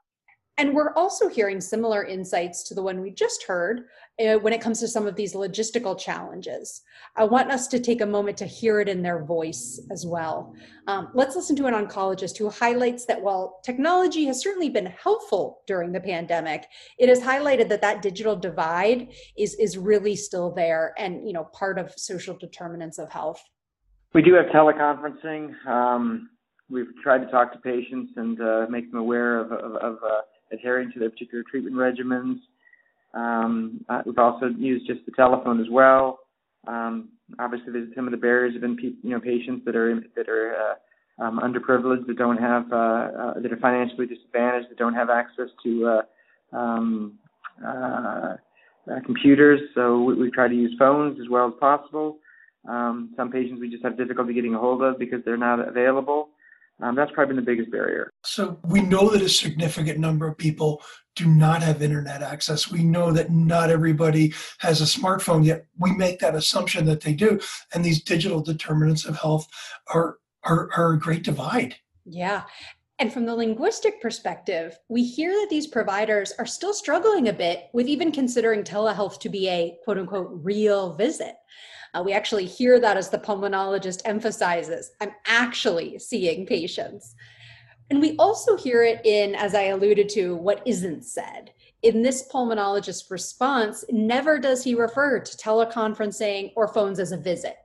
And 0.60 0.76
we're 0.76 0.92
also 0.96 1.30
hearing 1.30 1.62
similar 1.62 2.04
insights 2.04 2.64
to 2.64 2.74
the 2.74 2.84
one 2.84 3.00
we 3.00 3.12
just 3.12 3.44
heard 3.44 3.86
uh, 4.20 4.36
when 4.40 4.52
it 4.52 4.60
comes 4.60 4.82
to 4.82 4.90
some 4.90 5.08
of 5.08 5.16
these 5.16 5.34
logistical 5.34 5.98
challenges. 5.98 6.82
I 7.16 7.24
want 7.24 7.50
us 7.50 7.66
to 7.70 7.80
take 7.80 8.02
a 8.02 8.06
moment 8.06 8.36
to 8.40 8.46
hear 8.46 8.82
it 8.82 8.90
in 8.90 9.02
their 9.02 9.24
voice 9.24 9.82
as 9.90 10.06
well. 10.06 10.54
Um, 10.88 11.12
let's 11.14 11.38
listen 11.38 11.56
to 11.56 11.68
an 11.68 11.74
oncologist 11.74 12.38
who 12.38 12.50
highlights 12.50 13.06
that 13.06 13.22
while 13.22 13.62
technology 13.64 14.26
has 14.26 14.42
certainly 14.42 14.70
been 14.70 14.88
helpful 14.88 15.62
during 15.66 15.94
the 15.94 16.02
pandemic, 16.02 16.66
it 16.98 17.08
has 17.08 17.22
highlighted 17.22 17.70
that 17.70 17.80
that 17.80 18.02
digital 18.02 18.36
divide 18.36 19.14
is, 19.38 19.54
is 19.56 19.78
really 19.78 20.18
still 20.18 20.52
there 20.52 20.94
and 20.98 21.26
you 21.26 21.32
know 21.32 21.46
part 21.54 21.80
of 21.80 21.94
social 21.96 22.38
determinants 22.38 23.00
of 23.00 23.10
health. 23.10 23.42
We 24.14 24.22
do 24.22 24.34
have 24.34 24.48
teleconferencing. 24.48 25.66
Um, 25.66 26.32
we've 26.70 26.94
tried 27.02 27.20
to 27.20 27.32
talk 27.32 27.54
to 27.54 27.60
patients 27.60 28.12
and 28.18 28.42
uh, 28.42 28.66
make 28.70 28.92
them 28.92 29.00
aware 29.00 29.40
of, 29.40 29.54
of, 29.54 29.76
of 29.78 29.98
uh, 30.04 30.22
adhering 30.52 30.92
to 30.94 31.00
their 31.00 31.10
particular 31.10 31.44
treatment 31.50 31.76
regimens. 31.76 32.38
Um, 33.14 33.84
uh, 33.90 34.02
we've 34.06 34.18
also 34.18 34.48
used 34.58 34.88
just 34.88 35.06
the 35.06 35.12
telephone 35.14 35.60
as 35.60 35.68
well. 35.70 36.20
Um, 36.68 37.10
obviously, 37.40 37.72
there's 37.72 37.90
some 37.96 38.06
of 38.06 38.12
the 38.12 38.18
barriers 38.18 38.54
have 38.54 38.62
been 38.62 38.78
you 38.80 39.10
know 39.10 39.20
patients 39.20 39.64
that 39.66 39.76
are 39.76 40.02
that 40.16 40.30
are 40.30 40.56
uh, 40.56 41.24
um, 41.24 41.40
underprivileged 41.40 42.08
that 42.08 42.18
don't 42.18 42.38
have 42.38 42.72
uh, 42.72 42.76
uh, 42.76 43.40
that 43.40 43.52
are 43.52 43.58
financially 43.58 44.06
disadvantaged 44.06 44.70
that 44.70 44.78
don't 44.78 44.94
have 44.94 45.10
access 45.10 45.50
to 45.64 46.02
uh, 46.54 46.56
um, 46.58 47.18
uh, 47.66 48.36
uh, 48.90 49.00
computers, 49.06 49.60
so 49.76 50.02
we, 50.04 50.16
we, 50.16 50.32
try 50.32 50.48
to 50.48 50.56
use 50.56 50.74
phones 50.80 51.20
as 51.20 51.30
well 51.30 51.48
as 51.48 51.54
possible. 51.60 52.18
Um, 52.68 53.14
some 53.16 53.32
patients 53.32 53.60
we 53.60 53.70
just 53.70 53.84
have 53.84 53.98
difficulty 53.98 54.34
getting 54.34 54.56
a 54.56 54.60
hold 54.60 54.82
of 54.82 54.98
because 54.98 55.20
they're 55.26 55.38
not 55.38 55.66
available. 55.68 56.30
Um, 56.82 56.96
that's 56.96 57.12
probably 57.12 57.36
been 57.36 57.46
the 57.46 57.52
biggest 57.52 57.72
barrier. 57.72 58.09
So 58.24 58.60
we 58.64 58.82
know 58.82 59.10
that 59.10 59.22
a 59.22 59.30
significant 59.30 60.00
number 60.00 60.28
of 60.28 60.38
people 60.38 60.82
do 61.16 61.28
not 61.28 61.62
have 61.62 61.82
internet 61.82 62.22
access. 62.22 62.72
We 62.72 62.84
know 62.84 63.12
that 63.12 63.32
not 63.32 63.70
everybody 63.70 64.34
has 64.60 64.82
a 64.82 64.86
smartphone 64.86 65.46
yet. 65.46 65.66
We 65.78 65.92
make 65.92 66.20
that 66.20 66.36
assumption 66.36 66.86
that 66.86 67.02
they 67.02 67.14
do, 67.14 67.40
and 67.74 67.84
these 67.84 68.04
digital 68.04 68.42
determinants 68.42 69.06
of 69.06 69.18
health 69.18 69.48
are 69.94 70.18
are, 70.44 70.70
are 70.76 70.94
a 70.94 71.00
great 71.00 71.24
divide. 71.24 71.76
Yeah. 72.06 72.44
And 73.00 73.14
from 73.14 73.26
the 73.26 73.36
linguistic 73.36 74.02
perspective, 74.02 74.78
we 74.90 75.04
hear 75.04 75.32
that 75.32 75.48
these 75.50 75.68
providers 75.68 76.34
are 76.38 76.46
still 76.46 76.74
struggling 76.74 77.30
a 77.30 77.34
bit 77.34 77.70
with 77.74 77.88
even 77.88 78.12
considering 78.12 78.64
telehealth 78.64 79.20
to 79.22 79.30
be 79.30 79.48
a 79.48 79.78
quote 79.84 79.98
unquote 79.98 80.30
real 80.32 80.94
visit. 80.96 81.36
Uh, 81.94 82.04
we 82.06 82.14
actually 82.14 82.46
hear 82.46 82.80
that 82.80 82.98
as 82.98 83.10
the 83.10 83.18
pulmonologist 83.18 84.02
emphasizes 84.06 84.92
I'm 85.02 85.12
actually 85.26 85.98
seeing 86.00 86.46
patients. 86.46 87.16
And 87.90 88.02
we 88.02 88.16
also 88.18 88.56
hear 88.56 88.84
it 88.84 89.06
in, 89.06 89.36
as 89.36 89.56
I 89.56 89.64
alluded 89.64 90.10
to, 90.10 90.36
what 90.36 90.62
isn't 90.66 91.04
said. 91.04 91.54
In 91.82 92.02
this 92.02 92.28
pulmonologist's 92.32 93.10
response, 93.10 93.84
never 93.90 94.38
does 94.38 94.64
he 94.64 94.76
refer 94.76 95.20
to 95.20 95.38
teleconferencing 95.38 96.52
or 96.56 96.68
phones 96.68 97.00
as 97.00 97.12
a 97.12 97.18
visit. 97.18 97.56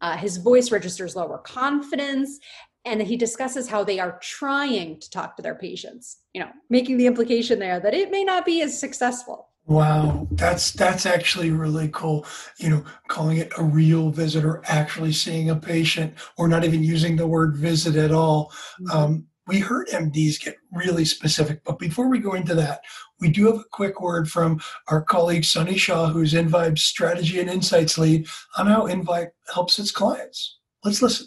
Uh, 0.00 0.16
his 0.16 0.36
voice 0.36 0.70
registers 0.70 1.16
lower 1.16 1.38
confidence 1.38 2.38
and 2.84 3.02
he 3.02 3.16
discusses 3.16 3.68
how 3.68 3.82
they 3.82 3.98
are 3.98 4.18
trying 4.20 5.00
to 5.00 5.10
talk 5.10 5.36
to 5.36 5.42
their 5.42 5.54
patients 5.54 6.18
you 6.32 6.40
know 6.40 6.50
making 6.70 6.96
the 6.96 7.06
implication 7.06 7.58
there 7.58 7.80
that 7.80 7.94
it 7.94 8.10
may 8.10 8.24
not 8.24 8.44
be 8.44 8.62
as 8.62 8.78
successful 8.78 9.48
wow 9.66 10.26
that's 10.32 10.72
that's 10.72 11.06
actually 11.06 11.50
really 11.50 11.88
cool 11.92 12.26
you 12.58 12.68
know 12.68 12.84
calling 13.08 13.38
it 13.38 13.50
a 13.56 13.62
real 13.62 14.10
visit 14.10 14.44
or 14.44 14.62
actually 14.66 15.12
seeing 15.12 15.50
a 15.50 15.56
patient 15.56 16.14
or 16.36 16.48
not 16.48 16.64
even 16.64 16.82
using 16.82 17.16
the 17.16 17.26
word 17.26 17.56
visit 17.56 17.96
at 17.96 18.12
all 18.12 18.52
mm-hmm. 18.80 18.90
um, 18.96 19.26
we 19.46 19.58
heard 19.58 19.88
mds 19.88 20.42
get 20.42 20.56
really 20.72 21.04
specific 21.04 21.62
but 21.64 21.78
before 21.78 22.08
we 22.08 22.18
go 22.18 22.34
into 22.34 22.54
that 22.54 22.80
we 23.20 23.28
do 23.28 23.46
have 23.46 23.56
a 23.56 23.64
quick 23.70 24.00
word 24.00 24.30
from 24.30 24.60
our 24.88 25.02
colleague 25.02 25.44
sunny 25.44 25.76
shah 25.76 26.08
who's 26.08 26.32
invibe's 26.32 26.82
strategy 26.82 27.40
and 27.40 27.50
insights 27.50 27.98
lead 27.98 28.26
on 28.58 28.66
how 28.66 28.86
invibe 28.86 29.28
helps 29.52 29.78
its 29.78 29.90
clients 29.90 30.58
let's 30.84 31.02
listen 31.02 31.26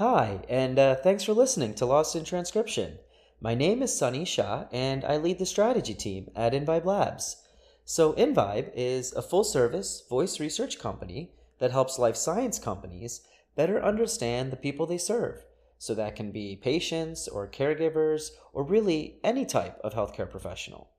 Hi, 0.00 0.40
and 0.48 0.78
uh, 0.78 0.94
thanks 0.94 1.24
for 1.24 1.34
listening 1.34 1.74
to 1.74 1.84
Lost 1.84 2.16
in 2.16 2.24
Transcription. 2.24 2.96
My 3.38 3.54
name 3.54 3.82
is 3.82 3.94
Sunny 3.94 4.24
Shah, 4.24 4.64
and 4.72 5.04
I 5.04 5.18
lead 5.18 5.38
the 5.38 5.44
strategy 5.44 5.92
team 5.92 6.30
at 6.34 6.54
Invibe 6.54 6.86
Labs. 6.86 7.36
So, 7.84 8.14
Invibe 8.14 8.70
is 8.74 9.12
a 9.12 9.20
full 9.20 9.44
service 9.44 10.02
voice 10.08 10.40
research 10.40 10.78
company 10.78 11.32
that 11.58 11.72
helps 11.72 11.98
life 11.98 12.16
science 12.16 12.58
companies 12.58 13.20
better 13.56 13.84
understand 13.84 14.50
the 14.50 14.56
people 14.56 14.86
they 14.86 14.96
serve. 14.96 15.44
So, 15.80 15.94
that 15.94 16.14
can 16.14 16.30
be 16.30 16.56
patients 16.56 17.26
or 17.26 17.48
caregivers 17.48 18.32
or 18.52 18.62
really 18.62 19.16
any 19.24 19.46
type 19.46 19.80
of 19.82 19.94
healthcare 19.94 20.28
professional. 20.28 20.90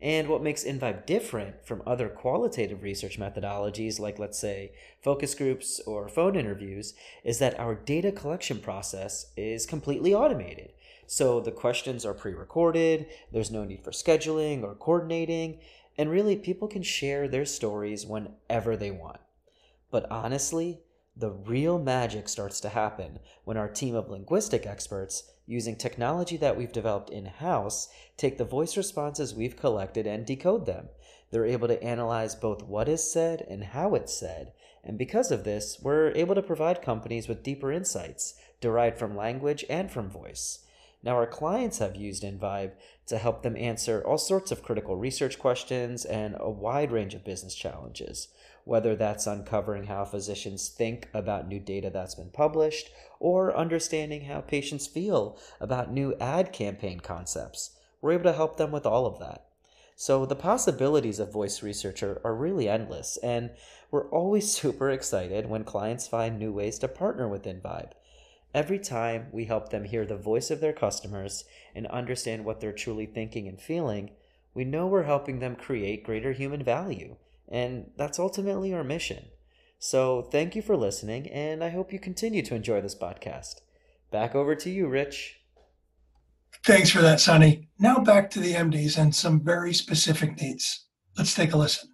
And 0.00 0.28
what 0.28 0.44
makes 0.44 0.62
Invibe 0.62 1.06
different 1.06 1.66
from 1.66 1.82
other 1.84 2.08
qualitative 2.08 2.84
research 2.84 3.18
methodologies, 3.18 3.98
like, 3.98 4.20
let's 4.20 4.38
say, 4.38 4.74
focus 5.02 5.34
groups 5.34 5.80
or 5.86 6.08
phone 6.08 6.36
interviews, 6.36 6.94
is 7.24 7.40
that 7.40 7.58
our 7.58 7.74
data 7.74 8.12
collection 8.12 8.60
process 8.60 9.32
is 9.36 9.66
completely 9.66 10.14
automated. 10.14 10.70
So 11.08 11.40
the 11.40 11.50
questions 11.50 12.06
are 12.06 12.14
pre 12.14 12.32
recorded, 12.32 13.06
there's 13.32 13.50
no 13.50 13.64
need 13.64 13.82
for 13.82 13.90
scheduling 13.90 14.62
or 14.62 14.76
coordinating, 14.76 15.58
and 15.98 16.08
really 16.08 16.36
people 16.36 16.68
can 16.68 16.84
share 16.84 17.26
their 17.26 17.44
stories 17.44 18.06
whenever 18.06 18.76
they 18.76 18.92
want. 18.92 19.18
But 19.90 20.08
honestly, 20.12 20.80
the 21.14 21.30
real 21.30 21.78
magic 21.78 22.28
starts 22.28 22.58
to 22.60 22.70
happen 22.70 23.18
when 23.44 23.56
our 23.56 23.68
team 23.68 23.94
of 23.94 24.08
linguistic 24.08 24.66
experts 24.66 25.30
using 25.46 25.76
technology 25.76 26.36
that 26.38 26.56
we've 26.56 26.72
developed 26.72 27.10
in 27.10 27.26
house, 27.26 27.88
take 28.16 28.38
the 28.38 28.44
voice 28.44 28.76
responses 28.76 29.34
we've 29.34 29.56
collected 29.56 30.06
and 30.06 30.24
decode 30.24 30.64
them. 30.64 30.88
They're 31.30 31.44
able 31.44 31.68
to 31.68 31.82
analyze 31.82 32.34
both 32.34 32.62
what 32.62 32.88
is 32.88 33.10
said 33.10 33.46
and 33.48 33.64
how 33.64 33.94
it's 33.94 34.14
said. 34.14 34.52
And 34.84 34.98
because 34.98 35.30
of 35.30 35.44
this, 35.44 35.78
we're 35.82 36.12
able 36.12 36.34
to 36.34 36.42
provide 36.42 36.82
companies 36.82 37.28
with 37.28 37.42
deeper 37.42 37.70
insights 37.70 38.34
derived 38.60 38.98
from 38.98 39.16
language 39.16 39.64
and 39.68 39.90
from 39.90 40.08
voice. 40.08 40.60
Now, 41.02 41.16
our 41.16 41.26
clients 41.26 41.78
have 41.78 41.96
used 41.96 42.22
Invibe 42.22 42.72
to 43.06 43.18
help 43.18 43.42
them 43.42 43.56
answer 43.56 44.02
all 44.06 44.18
sorts 44.18 44.52
of 44.52 44.62
critical 44.62 44.96
research 44.96 45.38
questions 45.38 46.04
and 46.04 46.36
a 46.38 46.48
wide 46.48 46.92
range 46.92 47.14
of 47.14 47.24
business 47.24 47.54
challenges 47.54 48.28
whether 48.64 48.94
that's 48.94 49.26
uncovering 49.26 49.84
how 49.84 50.04
physicians 50.04 50.68
think 50.68 51.08
about 51.12 51.48
new 51.48 51.58
data 51.58 51.90
that's 51.90 52.14
been 52.14 52.30
published 52.30 52.90
or 53.18 53.56
understanding 53.56 54.24
how 54.24 54.40
patients 54.40 54.86
feel 54.86 55.38
about 55.60 55.92
new 55.92 56.14
ad 56.20 56.52
campaign 56.52 57.00
concepts. 57.00 57.78
We're 58.00 58.12
able 58.12 58.24
to 58.24 58.32
help 58.32 58.56
them 58.56 58.70
with 58.70 58.86
all 58.86 59.06
of 59.06 59.18
that. 59.20 59.46
So 59.96 60.26
the 60.26 60.36
possibilities 60.36 61.18
of 61.18 61.32
voice 61.32 61.62
research 61.62 62.02
are, 62.02 62.20
are 62.24 62.34
really 62.34 62.68
endless, 62.68 63.16
and 63.18 63.50
we're 63.90 64.08
always 64.10 64.50
super 64.60 64.90
excited 64.90 65.48
when 65.48 65.64
clients 65.64 66.08
find 66.08 66.38
new 66.38 66.52
ways 66.52 66.78
to 66.80 66.88
partner 66.88 67.28
with 67.28 67.44
Invibe. 67.44 67.92
Every 68.54 68.78
time 68.78 69.28
we 69.32 69.46
help 69.46 69.70
them 69.70 69.84
hear 69.84 70.04
the 70.04 70.16
voice 70.16 70.50
of 70.50 70.60
their 70.60 70.72
customers 70.72 71.44
and 71.74 71.86
understand 71.86 72.44
what 72.44 72.60
they're 72.60 72.72
truly 72.72 73.06
thinking 73.06 73.48
and 73.48 73.60
feeling, 73.60 74.10
we 74.54 74.64
know 74.64 74.86
we're 74.86 75.04
helping 75.04 75.38
them 75.38 75.56
create 75.56 76.04
greater 76.04 76.32
human 76.32 76.62
value 76.62 77.16
and 77.52 77.90
that's 77.96 78.18
ultimately 78.18 78.72
our 78.72 78.82
mission. 78.82 79.26
So 79.78 80.22
thank 80.22 80.56
you 80.56 80.62
for 80.62 80.76
listening, 80.76 81.28
and 81.28 81.62
I 81.62 81.68
hope 81.68 81.92
you 81.92 81.98
continue 82.00 82.42
to 82.42 82.54
enjoy 82.54 82.80
this 82.80 82.94
podcast. 82.94 83.60
Back 84.10 84.34
over 84.34 84.54
to 84.54 84.70
you, 84.70 84.88
Rich. 84.88 85.40
Thanks 86.64 86.90
for 86.90 87.02
that, 87.02 87.20
Sunny. 87.20 87.68
Now 87.78 87.98
back 87.98 88.30
to 88.30 88.40
the 88.40 88.54
MDs 88.54 88.96
and 88.96 89.14
some 89.14 89.40
very 89.40 89.74
specific 89.74 90.40
needs. 90.40 90.86
Let's 91.18 91.34
take 91.34 91.52
a 91.52 91.58
listen. 91.58 91.90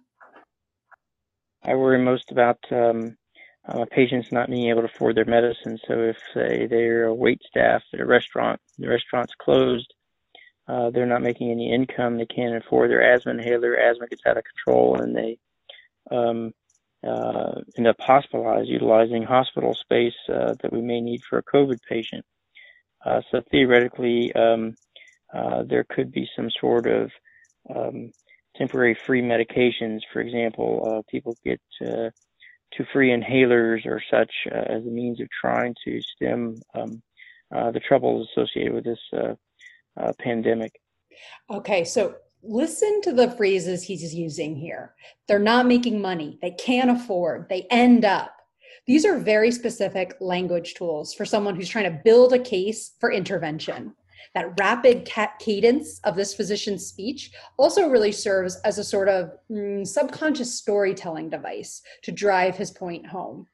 I 1.63 1.75
worry 1.75 1.99
most 1.99 2.31
about 2.31 2.59
um, 2.71 3.17
uh, 3.67 3.85
patients 3.91 4.31
not 4.31 4.49
being 4.49 4.69
able 4.69 4.81
to 4.81 4.87
afford 4.87 5.17
their 5.17 5.25
medicine. 5.25 5.77
So 5.87 5.93
if 5.99 6.17
say 6.33 6.67
they're 6.67 7.05
a 7.05 7.13
wait 7.13 7.41
staff 7.47 7.83
at 7.93 7.99
a 7.99 8.05
restaurant, 8.05 8.61
the 8.77 8.87
restaurant's 8.87 9.33
closed, 9.35 9.93
uh, 10.67 10.91
they're 10.91 11.05
not 11.05 11.23
making 11.23 11.51
any 11.51 11.73
income, 11.73 12.17
they 12.17 12.25
can't 12.25 12.55
afford 12.55 12.91
their 12.91 13.01
asthma 13.01 13.31
inhaler, 13.31 13.75
asthma 13.75 14.07
gets 14.07 14.21
out 14.25 14.37
of 14.37 14.43
control, 14.43 14.95
and 15.01 15.15
they 15.15 15.39
um, 16.11 16.51
uh, 17.05 17.61
end 17.77 17.87
up 17.87 17.95
hospitalized 17.99 18.67
utilizing 18.67 19.23
hospital 19.23 19.73
space 19.73 20.15
uh, 20.29 20.53
that 20.61 20.71
we 20.71 20.81
may 20.81 20.99
need 20.99 21.21
for 21.29 21.37
a 21.37 21.43
COVID 21.43 21.79
patient. 21.87 22.25
Uh, 23.05 23.21
so 23.31 23.41
theoretically, 23.51 24.33
um, 24.33 24.75
uh, 25.33 25.63
there 25.63 25.85
could 25.85 26.11
be 26.11 26.27
some 26.35 26.49
sort 26.49 26.87
of 26.87 27.11
um, 27.73 28.11
temporary 28.55 28.97
free 29.05 29.21
medications. 29.21 29.99
For 30.11 30.19
example, 30.19 30.83
uh, 30.85 31.01
people 31.09 31.37
get 31.45 31.61
uh, 31.81 32.09
two 32.75 32.85
free 32.91 33.09
inhalers 33.09 33.85
or 33.85 34.01
such 34.11 34.31
as 34.51 34.85
a 34.85 34.89
means 34.89 35.21
of 35.21 35.27
trying 35.29 35.75
to 35.85 36.01
stem 36.01 36.55
um, 36.73 37.01
the 37.51 37.79
troubles 37.79 38.27
associated 38.31 38.73
with 38.73 38.83
this 38.83 39.37
pandemic. 40.19 40.73
Okay, 41.49 41.83
so 41.83 42.15
listen 42.43 43.01
to 43.01 43.11
the 43.11 43.31
phrases 43.31 43.83
he's 43.83 44.13
using 44.13 44.55
here. 44.55 44.95
They're 45.27 45.39
not 45.39 45.65
making 45.65 46.01
money, 46.01 46.37
they 46.41 46.51
can't 46.51 46.89
afford, 46.89 47.47
they 47.49 47.67
end 47.69 48.05
up. 48.05 48.35
These 48.87 49.05
are 49.05 49.17
very 49.17 49.51
specific 49.51 50.15
language 50.19 50.73
tools 50.73 51.13
for 51.13 51.25
someone 51.25 51.55
who's 51.55 51.69
trying 51.69 51.91
to 51.91 52.01
build 52.03 52.33
a 52.33 52.39
case 52.39 52.93
for 52.99 53.11
intervention. 53.11 53.93
That 54.35 54.59
rapid 54.59 55.09
cadence 55.39 55.99
of 56.03 56.15
this 56.15 56.33
physician's 56.33 56.85
speech 56.85 57.31
also 57.57 57.89
really 57.89 58.11
serves 58.11 58.57
as 58.63 58.77
a 58.77 58.83
sort 58.83 59.09
of 59.09 59.31
mm, 59.51 59.85
subconscious 59.85 60.53
storytelling 60.53 61.29
device 61.29 61.81
to 62.03 62.11
drive 62.11 62.55
his 62.55 62.71
point 62.71 63.05
home. 63.05 63.47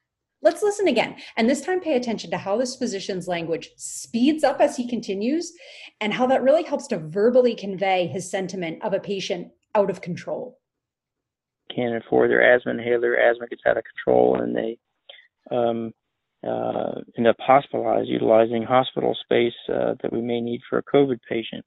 Let's 0.45 0.61
listen 0.61 0.87
again, 0.87 1.15
and 1.37 1.49
this 1.49 1.61
time 1.61 1.81
pay 1.81 1.95
attention 1.95 2.29
to 2.29 2.37
how 2.37 2.55
this 2.55 2.75
physician's 2.75 3.27
language 3.27 3.71
speeds 3.77 4.43
up 4.43 4.61
as 4.61 4.77
he 4.77 4.87
continues, 4.87 5.53
and 5.99 6.13
how 6.13 6.27
that 6.27 6.43
really 6.43 6.61
helps 6.61 6.85
to 6.89 6.99
verbally 6.99 7.55
convey 7.55 8.05
his 8.05 8.29
sentiment 8.29 8.83
of 8.83 8.93
a 8.93 8.99
patient 8.99 9.47
out 9.73 9.89
of 9.89 10.01
control. 10.01 10.59
Can't 11.75 11.95
afford 11.95 12.29
their 12.29 12.43
asthma 12.55 12.73
inhaler, 12.73 13.15
asthma 13.15 13.47
gets 13.47 13.63
out 13.65 13.77
of 13.77 13.85
control, 13.85 14.39
and 14.39 14.55
they 14.55 14.77
um, 15.49 15.91
uh, 16.47 17.01
end 17.17 17.25
up 17.25 17.37
hospitalized 17.39 18.07
utilizing 18.07 18.61
hospital 18.61 19.17
space 19.19 19.55
uh, 19.73 19.95
that 20.03 20.13
we 20.13 20.21
may 20.21 20.41
need 20.41 20.61
for 20.69 20.77
a 20.77 20.83
COVID 20.83 21.17
patient. 21.27 21.65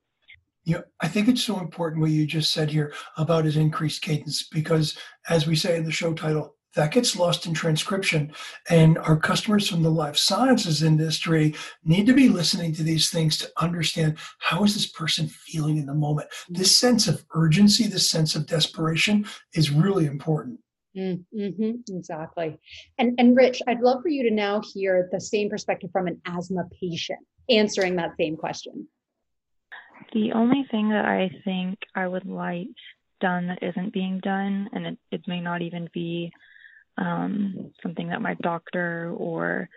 Yeah, 0.62 0.82
I 1.00 1.08
think 1.08 1.26
it's 1.26 1.42
so 1.42 1.58
important 1.58 2.00
what 2.00 2.12
you 2.12 2.26
just 2.26 2.52
said 2.52 2.70
here 2.70 2.92
about 3.16 3.44
his 3.44 3.56
increased 3.56 4.02
cadence 4.02 4.44
because, 4.44 4.96
as 5.28 5.48
we 5.48 5.56
say 5.56 5.76
in 5.76 5.84
the 5.84 5.90
show 5.90 6.14
title, 6.14 6.54
that 6.78 6.92
gets 6.92 7.16
lost 7.16 7.44
in 7.44 7.52
transcription. 7.52 8.32
And 8.70 8.98
our 8.98 9.16
customers 9.16 9.68
from 9.68 9.82
the 9.82 9.90
life 9.90 10.16
sciences 10.16 10.84
industry 10.84 11.56
need 11.84 12.06
to 12.06 12.12
be 12.12 12.28
listening 12.28 12.72
to 12.74 12.84
these 12.84 13.10
things 13.10 13.36
to 13.38 13.50
understand 13.56 14.16
how 14.38 14.62
is 14.62 14.74
this 14.74 14.86
person 14.86 15.26
feeling 15.26 15.78
in 15.78 15.86
the 15.86 15.94
moment. 15.94 16.28
This 16.48 16.74
sense 16.74 17.08
of 17.08 17.24
urgency, 17.34 17.88
this 17.88 18.08
sense 18.08 18.36
of 18.36 18.46
desperation 18.46 19.26
is 19.54 19.72
really 19.72 20.06
important. 20.06 20.60
Mm-hmm, 20.96 21.96
exactly. 21.96 22.58
And 22.96 23.18
and 23.18 23.36
Rich, 23.36 23.60
I'd 23.66 23.80
love 23.80 24.00
for 24.02 24.08
you 24.08 24.22
to 24.28 24.34
now 24.34 24.62
hear 24.72 25.08
the 25.10 25.20
same 25.20 25.50
perspective 25.50 25.90
from 25.92 26.06
an 26.06 26.20
asthma 26.26 26.62
patient 26.80 27.20
answering 27.50 27.96
that 27.96 28.12
same 28.16 28.36
question. 28.36 28.86
The 30.12 30.30
only 30.32 30.64
thing 30.70 30.90
that 30.90 31.04
I 31.04 31.30
think 31.44 31.80
I 31.94 32.06
would 32.06 32.26
like 32.26 32.68
done 33.20 33.48
that 33.48 33.62
isn't 33.62 33.92
being 33.92 34.20
done, 34.20 34.70
and 34.72 34.86
it, 34.86 34.98
it 35.10 35.22
may 35.26 35.40
not 35.40 35.60
even 35.62 35.88
be 35.92 36.32
um, 36.98 37.72
something 37.82 38.08
that 38.08 38.22
my 38.22 38.34
doctor 38.42 39.14
or 39.16 39.68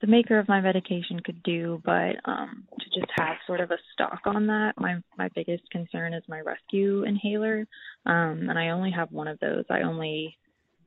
the 0.00 0.06
maker 0.06 0.38
of 0.38 0.48
my 0.48 0.60
medication 0.60 1.20
could 1.20 1.42
do, 1.42 1.80
but 1.84 2.16
um, 2.26 2.64
to 2.78 3.00
just 3.00 3.10
have 3.16 3.36
sort 3.46 3.60
of 3.60 3.70
a 3.70 3.78
stock 3.92 4.20
on 4.26 4.46
that. 4.48 4.74
My 4.76 4.96
my 5.16 5.28
biggest 5.34 5.70
concern 5.70 6.12
is 6.12 6.22
my 6.28 6.40
rescue 6.40 7.04
inhaler, 7.04 7.66
um, 8.04 8.46
and 8.48 8.58
I 8.58 8.70
only 8.70 8.90
have 8.90 9.10
one 9.10 9.28
of 9.28 9.38
those. 9.40 9.64
I 9.70 9.82
only, 9.82 10.36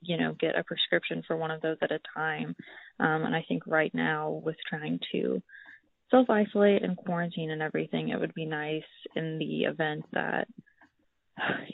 you 0.01 0.17
know, 0.17 0.35
get 0.39 0.57
a 0.57 0.63
prescription 0.63 1.23
for 1.25 1.37
one 1.37 1.49
of 1.49 1.61
those 1.61 1.77
at 1.81 1.91
a 1.91 1.99
time, 2.13 2.55
um, 2.99 3.23
and 3.23 3.35
I 3.35 3.43
think 3.47 3.63
right 3.65 3.93
now 3.95 4.41
with 4.45 4.57
trying 4.69 4.99
to 5.11 5.41
self 6.11 6.29
isolate 6.29 6.83
and 6.83 6.97
quarantine 6.97 7.49
and 7.49 7.61
everything, 7.63 8.09
it 8.09 8.19
would 8.19 8.35
be 8.35 8.45
nice 8.45 8.83
in 9.15 9.39
the 9.39 9.63
event 9.63 10.05
that 10.11 10.47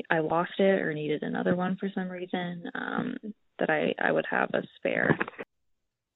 I 0.09 0.19
lost 0.19 0.53
it 0.59 0.81
or 0.81 0.93
needed 0.93 1.23
another 1.23 1.55
one 1.55 1.75
for 1.77 1.89
some 1.93 2.09
reason, 2.09 2.63
um, 2.73 3.17
that 3.59 3.69
I, 3.69 3.93
I 3.99 4.11
would 4.11 4.25
have 4.29 4.49
a 4.53 4.63
spare. 4.77 5.17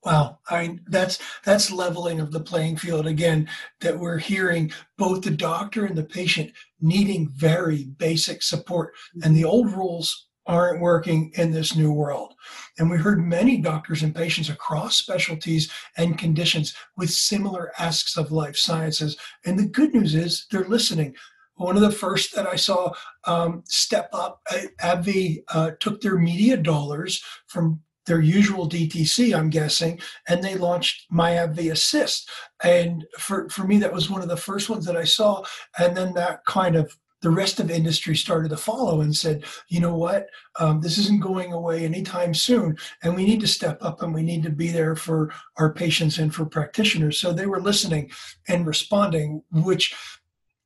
Wow, 0.06 0.40
I 0.50 0.62
mean 0.62 0.82
that's 0.88 1.20
that's 1.44 1.72
leveling 1.72 2.22
of 2.22 2.32
the 2.32 2.40
playing 2.40 2.78
field 2.78 3.06
again. 3.06 3.50
That 3.82 4.00
we're 4.00 4.18
hearing 4.18 4.72
both 4.98 5.24
the 5.24 5.32
doctor 5.32 5.86
and 5.86 5.98
the 5.98 6.04
patient 6.04 6.54
needing 6.80 7.28
very 7.28 7.84
basic 7.84 8.42
support, 8.42 8.94
and 9.24 9.36
the 9.36 9.44
old 9.44 9.74
rules 9.74 10.30
aren't 10.50 10.82
working 10.82 11.32
in 11.36 11.52
this 11.52 11.76
new 11.76 11.92
world. 11.92 12.34
And 12.80 12.90
we 12.90 12.98
heard 12.98 13.24
many 13.24 13.58
doctors 13.58 14.02
and 14.02 14.16
patients 14.16 14.50
across 14.50 14.98
specialties 14.98 15.72
and 15.96 16.18
conditions 16.18 16.76
with 16.98 17.12
similar 17.12 17.72
asks 17.78 18.18
of 18.18 18.32
life 18.32 18.58
sciences. 18.58 19.16
And 19.46 19.60
the 19.60 19.68
good 19.68 19.94
news 19.94 20.16
is 20.16 20.48
they're 20.50 20.66
listening. 20.66 21.16
One 21.60 21.76
of 21.76 21.82
the 21.82 21.92
first 21.92 22.34
that 22.36 22.48
I 22.48 22.56
saw 22.56 22.94
um, 23.26 23.64
step 23.66 24.10
up, 24.14 24.40
uh, 24.50 24.60
AbbVie 24.82 25.44
uh, 25.50 25.72
took 25.82 26.00
their 26.00 26.18
media 26.18 26.56
dollars 26.56 27.22
from 27.48 27.82
their 28.06 28.22
usual 28.22 28.68
DTC, 28.68 29.38
I'm 29.38 29.50
guessing, 29.50 30.00
and 30.30 30.42
they 30.42 30.56
launched 30.56 31.06
My 31.12 31.32
AbbVie 31.32 31.74
Assist. 31.74 32.30
And 32.64 33.06
for, 33.20 33.50
for 33.50 33.66
me, 33.68 33.78
that 33.80 33.94
was 33.94 34.10
one 34.10 34.22
of 34.22 34.30
the 34.30 34.38
first 34.38 34.70
ones 34.70 34.86
that 34.86 34.96
I 34.96 35.04
saw. 35.04 35.44
And 35.78 35.96
then 35.98 36.14
that 36.14 36.46
kind 36.46 36.78
of 36.78 36.98
the 37.22 37.30
rest 37.30 37.60
of 37.60 37.70
industry 37.70 38.16
started 38.16 38.50
to 38.50 38.58
follow 38.58 39.02
and 39.02 39.14
said, 39.14 39.44
you 39.68 39.82
know 39.82 39.96
what, 39.96 40.28
um, 40.60 40.80
this 40.80 40.98
isn't 40.98 41.22
going 41.22 41.52
away 41.52 41.84
anytime 41.84 42.34
soon, 42.34 42.78
and 43.04 43.14
we 43.14 43.26
need 43.26 43.42
to 43.42 43.48
step 43.48 43.78
up 43.82 44.02
and 44.02 44.14
we 44.14 44.24
need 44.24 44.44
to 44.44 44.50
be 44.50 44.70
there 44.70 44.96
for 44.96 45.34
our 45.58 45.74
patients 45.74 46.20
and 46.20 46.34
for 46.34 46.46
practitioners. 46.46 47.20
So 47.20 47.34
they 47.34 47.46
were 47.46 47.62
listening 47.62 48.12
and 48.48 48.66
responding, 48.66 49.44
which 49.52 49.94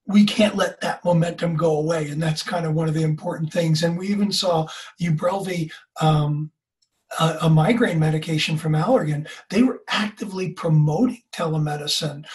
we 0.05 0.25
can't 0.25 0.55
let 0.55 0.81
that 0.81 1.03
momentum 1.05 1.55
go 1.55 1.77
away. 1.77 2.09
And 2.09 2.21
that's 2.21 2.43
kind 2.43 2.65
of 2.65 2.73
one 2.73 2.87
of 2.87 2.93
the 2.93 3.03
important 3.03 3.53
things. 3.53 3.83
And 3.83 3.97
we 3.97 4.07
even 4.07 4.31
saw 4.31 4.67
Ubrelvy, 5.01 5.71
um, 6.01 6.51
a, 7.19 7.37
a, 7.43 7.49
migraine 7.49 7.99
medication 7.99 8.57
from 8.57 8.73
Allergan, 8.73 9.27
they 9.49 9.63
were 9.63 9.81
actively 9.87 10.51
promoting 10.51 11.21
telemedicine 11.31 12.25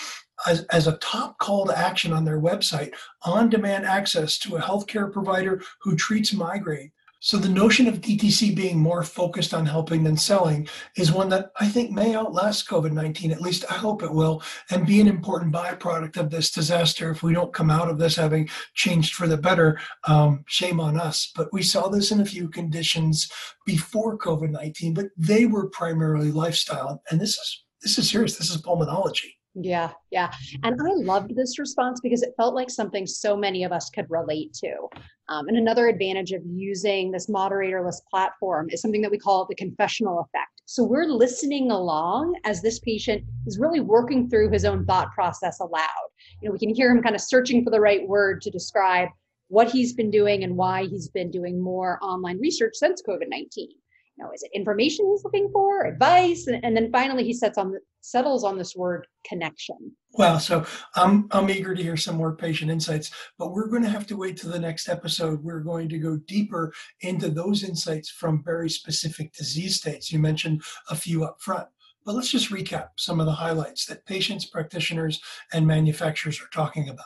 as, 0.47 0.65
as 0.67 0.87
a 0.87 0.97
top 0.99 1.39
call 1.39 1.67
to 1.67 1.77
action 1.77 2.13
on 2.13 2.25
their 2.25 2.41
website 2.41 2.93
on 3.23 3.51
demand 3.51 3.85
access 3.85 4.39
to 4.39 4.57
a 4.57 4.63
healthcare 4.63 5.13
provider 5.13 5.61
who 5.83 5.97
treats 5.97 6.33
migraine 6.33 6.93
so 7.21 7.37
the 7.37 7.49
notion 7.49 7.89
of 7.89 8.01
DTC 8.01 8.55
being 8.55 8.79
more 8.79 9.03
focused 9.03 9.53
on 9.53 9.67
helping 9.67 10.05
than 10.05 10.17
selling 10.17 10.69
is 10.97 11.11
one 11.11 11.29
that 11.31 11.51
I 11.59 11.67
think 11.67 11.91
may 11.91 12.15
outlast 12.15 12.69
COVID-19. 12.69 13.33
At 13.33 13.41
least 13.41 13.65
I 13.69 13.75
hope 13.75 14.03
it 14.03 14.13
will, 14.13 14.43
and 14.71 14.87
be 14.87 15.01
an 15.01 15.09
important 15.09 15.53
byproduct 15.53 16.17
of 16.17 16.31
this 16.31 16.51
disaster. 16.51 17.11
If 17.11 17.23
we 17.25 17.35
don't 17.35 17.53
come 17.53 17.71
out 17.71 17.91
of 17.91 17.99
this 17.99 18.17
having 18.17 18.49
changed 18.75 19.15
for 19.15 19.27
the 19.27 19.37
better, 19.37 19.81
um, 20.07 20.45
shame 20.47 20.79
on 20.79 20.99
us. 20.99 21.33
But 21.35 21.53
we 21.53 21.63
saw 21.63 21.89
this 21.89 22.13
in 22.13 22.21
a 22.21 22.27
few 22.27 22.49
conditions 22.49 23.31
before 23.67 24.17
COVID-19, 24.17 24.95
but 24.95 25.07
they 25.17 25.47
were 25.47 25.69
primarily 25.71 26.31
lifestyle, 26.31 27.03
and 27.11 27.21
this 27.21 27.31
is 27.31 27.65
this 27.83 27.99
is 27.99 28.11
serious. 28.11 28.37
This 28.37 28.51
is 28.51 28.61
pulmonology. 28.61 29.38
Yeah, 29.55 29.91
yeah. 30.11 30.31
And 30.63 30.81
I 30.81 30.93
loved 30.95 31.35
this 31.35 31.59
response 31.59 32.01
because 32.01 32.23
it 32.23 32.35
felt 32.37 32.55
like 32.55 32.71
something 32.71 33.07
so 33.07 33.37
many 33.37 33.65
of 33.65 33.73
us 33.73 33.91
could 33.91 34.07
relate 34.09 34.53
to. 34.55 34.89
Um, 35.29 35.49
and 35.49 35.57
another 35.57 35.89
advantage 35.89 36.33
of 36.33 36.43
using 36.47 37.11
this 37.11 37.29
moderatorless 37.29 38.01
platform 38.11 38.69
is 38.71 38.81
something 38.81 39.03
that 39.03 39.11
we 39.11 39.19
call 39.19 39.47
the 39.47 39.55
confessional 39.55 40.21
effect. 40.21 40.63
So 40.67 40.85
we're 40.85 41.07
listening 41.07 41.71
along 41.71 42.39
as 42.45 42.63
this 42.63 42.79
patient 42.81 43.25
is 43.47 43.59
really 43.59 43.81
working 43.81 44.29
through 44.29 44.51
his 44.51 44.65
own 44.65 44.85
thought 44.85 45.13
process 45.13 45.61
aloud. 45.61 46.09
You 46.41 46.49
know, 46.49 46.53
we 46.53 46.59
can 46.59 46.75
hear 46.75 46.91
him 46.91 47.03
kind 47.03 47.15
of 47.15 47.21
searching 47.21 47.65
for 47.65 47.71
the 47.71 47.81
right 47.81 48.07
word 48.07 48.43
to 48.43 48.51
describe 48.51 49.09
what 49.49 49.71
he's 49.71 49.95
been 49.95 50.11
doing 50.11 50.45
and 50.45 50.57
why 50.57 50.85
he's 50.85 51.09
been 51.09 51.31
doing 51.31 51.61
more 51.61 51.99
online 52.03 52.39
research 52.39 52.75
since 52.75 53.03
COVID 53.03 53.29
19 53.29 53.71
you 54.19 54.25
know, 54.25 54.31
is 54.33 54.43
it 54.43 54.51
information 54.55 55.09
he's 55.11 55.25
looking 55.25 55.49
for, 55.53 55.87
advice, 55.87 56.47
and, 56.47 56.65
and 56.65 56.77
then 56.77 56.91
finally 56.91 57.25
he 57.25 57.33
sets 57.33 57.59
on 57.59 57.75
settles 58.01 58.45
on 58.45 58.57
this 58.57 58.75
word 58.75 59.07
connection. 59.27 59.77
Well, 60.15 60.41
so 60.41 60.65
I'm 60.95 61.29
I'm 61.31 61.51
eager 61.51 61.75
to 61.75 61.83
hear 61.83 61.97
some 61.97 62.17
more 62.17 62.35
patient 62.35 62.71
insights, 62.71 63.11
but 63.39 63.53
we're 63.53 63.69
going 63.69 63.83
to 63.83 63.89
have 63.89 64.07
to 64.09 64.17
wait 64.17 64.37
to 64.39 64.49
the 64.49 64.59
next 64.59 64.89
episode. 64.89 65.43
We're 65.43 65.61
going 65.61 65.89
to 65.91 65.99
go 65.99 66.17
deeper 66.17 66.73
into 67.03 67.29
those 67.31 67.63
insights 67.63 68.11
from 68.11 68.43
very 68.45 68.71
specific 68.71 69.33
disease 69.35 69.77
states. 69.77 70.13
You 70.13 70.19
mentioned 70.19 70.63
a 70.91 70.97
few 70.97 71.25
up 71.25 71.41
front. 71.41 71.69
But 72.05 72.15
let's 72.15 72.31
just 72.31 72.51
recap 72.51 72.89
some 72.97 73.21
of 73.21 73.27
the 73.27 73.33
highlights 73.33 73.85
that 73.87 74.07
patients, 74.07 74.47
practitioners, 74.47 75.21
and 75.53 75.67
manufacturers 75.67 76.41
are 76.41 76.49
talking 76.55 76.89
about. 76.89 77.05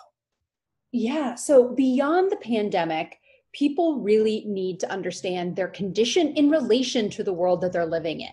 Yeah. 0.93 1.35
So 1.35 1.75
beyond 1.75 2.31
the 2.31 2.37
pandemic, 2.37 3.19
people 3.53 4.01
really 4.01 4.45
need 4.47 4.81
to 4.81 4.91
understand 4.91 5.57
their 5.57 5.69
condition 5.69 6.29
in 6.35 6.51
relation 6.51 7.11
to 7.11 7.23
the 7.23 7.33
world 7.33 7.61
that 7.61 7.73
they're 7.73 7.87
living 7.87 8.21
in. 8.21 8.33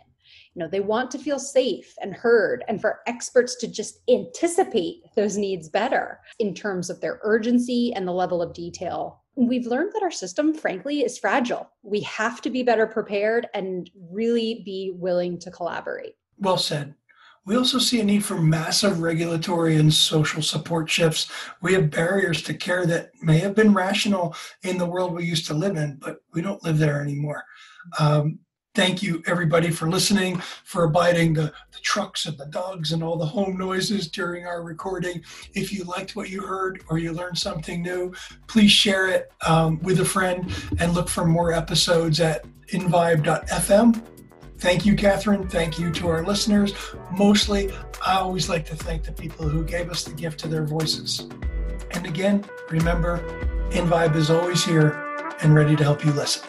You 0.56 0.62
know, 0.62 0.68
they 0.68 0.80
want 0.80 1.12
to 1.12 1.20
feel 1.20 1.40
safe 1.40 1.94
and 2.02 2.14
heard, 2.14 2.64
and 2.68 2.82
for 2.82 3.02
experts 3.06 3.56
to 3.58 3.68
just 3.68 4.00
anticipate 4.10 5.04
those 5.16 5.38
needs 5.38 5.70
better 5.70 6.20
in 6.40 6.54
terms 6.54 6.90
of 6.90 7.00
their 7.02 7.20
urgency 7.24 7.94
and 7.96 8.08
the 8.08 8.12
level 8.12 8.42
of 8.42 8.54
detail. 8.54 9.24
We've 9.36 9.68
learned 9.68 9.92
that 9.94 10.04
our 10.04 10.12
system, 10.12 10.54
frankly, 10.54 11.02
is 11.02 11.18
fragile. 11.18 11.70
We 11.84 12.02
have 12.02 12.42
to 12.42 12.50
be 12.50 12.64
better 12.64 12.88
prepared 12.88 13.48
and 13.54 13.90
really 14.12 14.64
be 14.66 14.92
willing 14.96 15.40
to 15.40 15.52
collaborate. 15.52 16.16
Well 16.40 16.58
said. 16.58 16.96
We 17.50 17.56
also 17.56 17.80
see 17.80 18.00
a 18.00 18.04
need 18.04 18.24
for 18.24 18.40
massive 18.40 19.02
regulatory 19.02 19.78
and 19.78 19.92
social 19.92 20.44
support 20.44 20.88
shifts. 20.88 21.32
We 21.64 21.74
have 21.74 21.90
barriers 21.90 22.44
to 22.44 22.54
care 22.54 22.86
that 22.86 23.10
may 23.24 23.40
have 23.40 23.56
been 23.56 23.74
rational 23.74 24.36
in 24.62 24.78
the 24.78 24.86
world 24.86 25.16
we 25.16 25.26
used 25.26 25.48
to 25.48 25.56
live 25.56 25.76
in, 25.76 25.96
but 26.00 26.18
we 26.32 26.44
don't 26.44 26.64
live 26.64 26.78
there 26.78 27.02
anymore. 27.02 27.44
Um, 27.98 28.38
thank 28.76 29.02
you, 29.02 29.24
everybody, 29.26 29.72
for 29.72 29.90
listening, 29.90 30.38
for 30.64 30.84
abiding 30.84 31.34
the, 31.34 31.52
the 31.72 31.80
trucks 31.82 32.28
and 32.28 32.38
the 32.38 32.46
dogs 32.46 32.92
and 32.92 33.02
all 33.02 33.18
the 33.18 33.26
home 33.26 33.58
noises 33.58 34.10
during 34.10 34.46
our 34.46 34.62
recording. 34.62 35.24
If 35.56 35.74
you 35.74 35.86
liked 35.86 36.16
what 36.16 36.30
you 36.30 36.44
heard 36.44 36.84
or 36.88 37.00
you 37.00 37.14
learned 37.14 37.40
something 37.40 37.82
new, 37.82 38.14
please 38.46 38.70
share 38.70 39.10
it 39.10 39.32
um, 39.48 39.82
with 39.82 40.02
a 40.02 40.06
friend 40.06 40.54
and 40.78 40.94
look 40.94 41.10
for 41.10 41.26
more 41.26 41.52
episodes 41.52 42.20
at 42.20 42.46
invibe.fm 42.68 44.19
Thank 44.60 44.86
you, 44.86 44.94
Kathryn. 44.96 45.50
Thank 45.50 45.80
you 45.80 45.90
to 45.94 46.10
our 46.10 46.22
listeners. 46.22 46.74
Mostly, 47.12 47.72
I 48.06 48.18
always 48.18 48.50
like 48.50 48.66
to 48.68 48.76
thank 48.76 49.04
the 49.04 49.14
people 49.14 49.48
who 49.48 49.64
gave 49.64 49.90
us 49.90 50.04
the 50.04 50.14
gift 50.14 50.44
of 50.44 50.52
their 50.52 50.66
voices. 50.66 51.28
And 51.92 52.06
again, 52.06 52.44
remember, 52.70 53.20
InVibe 53.70 54.16
is 54.16 54.30
always 54.30 54.64
here 54.64 54.90
and 55.42 55.56
ready 55.56 55.78
to 55.78 55.84
help 55.84 56.04
you 56.04 56.12
listen. 56.12 56.48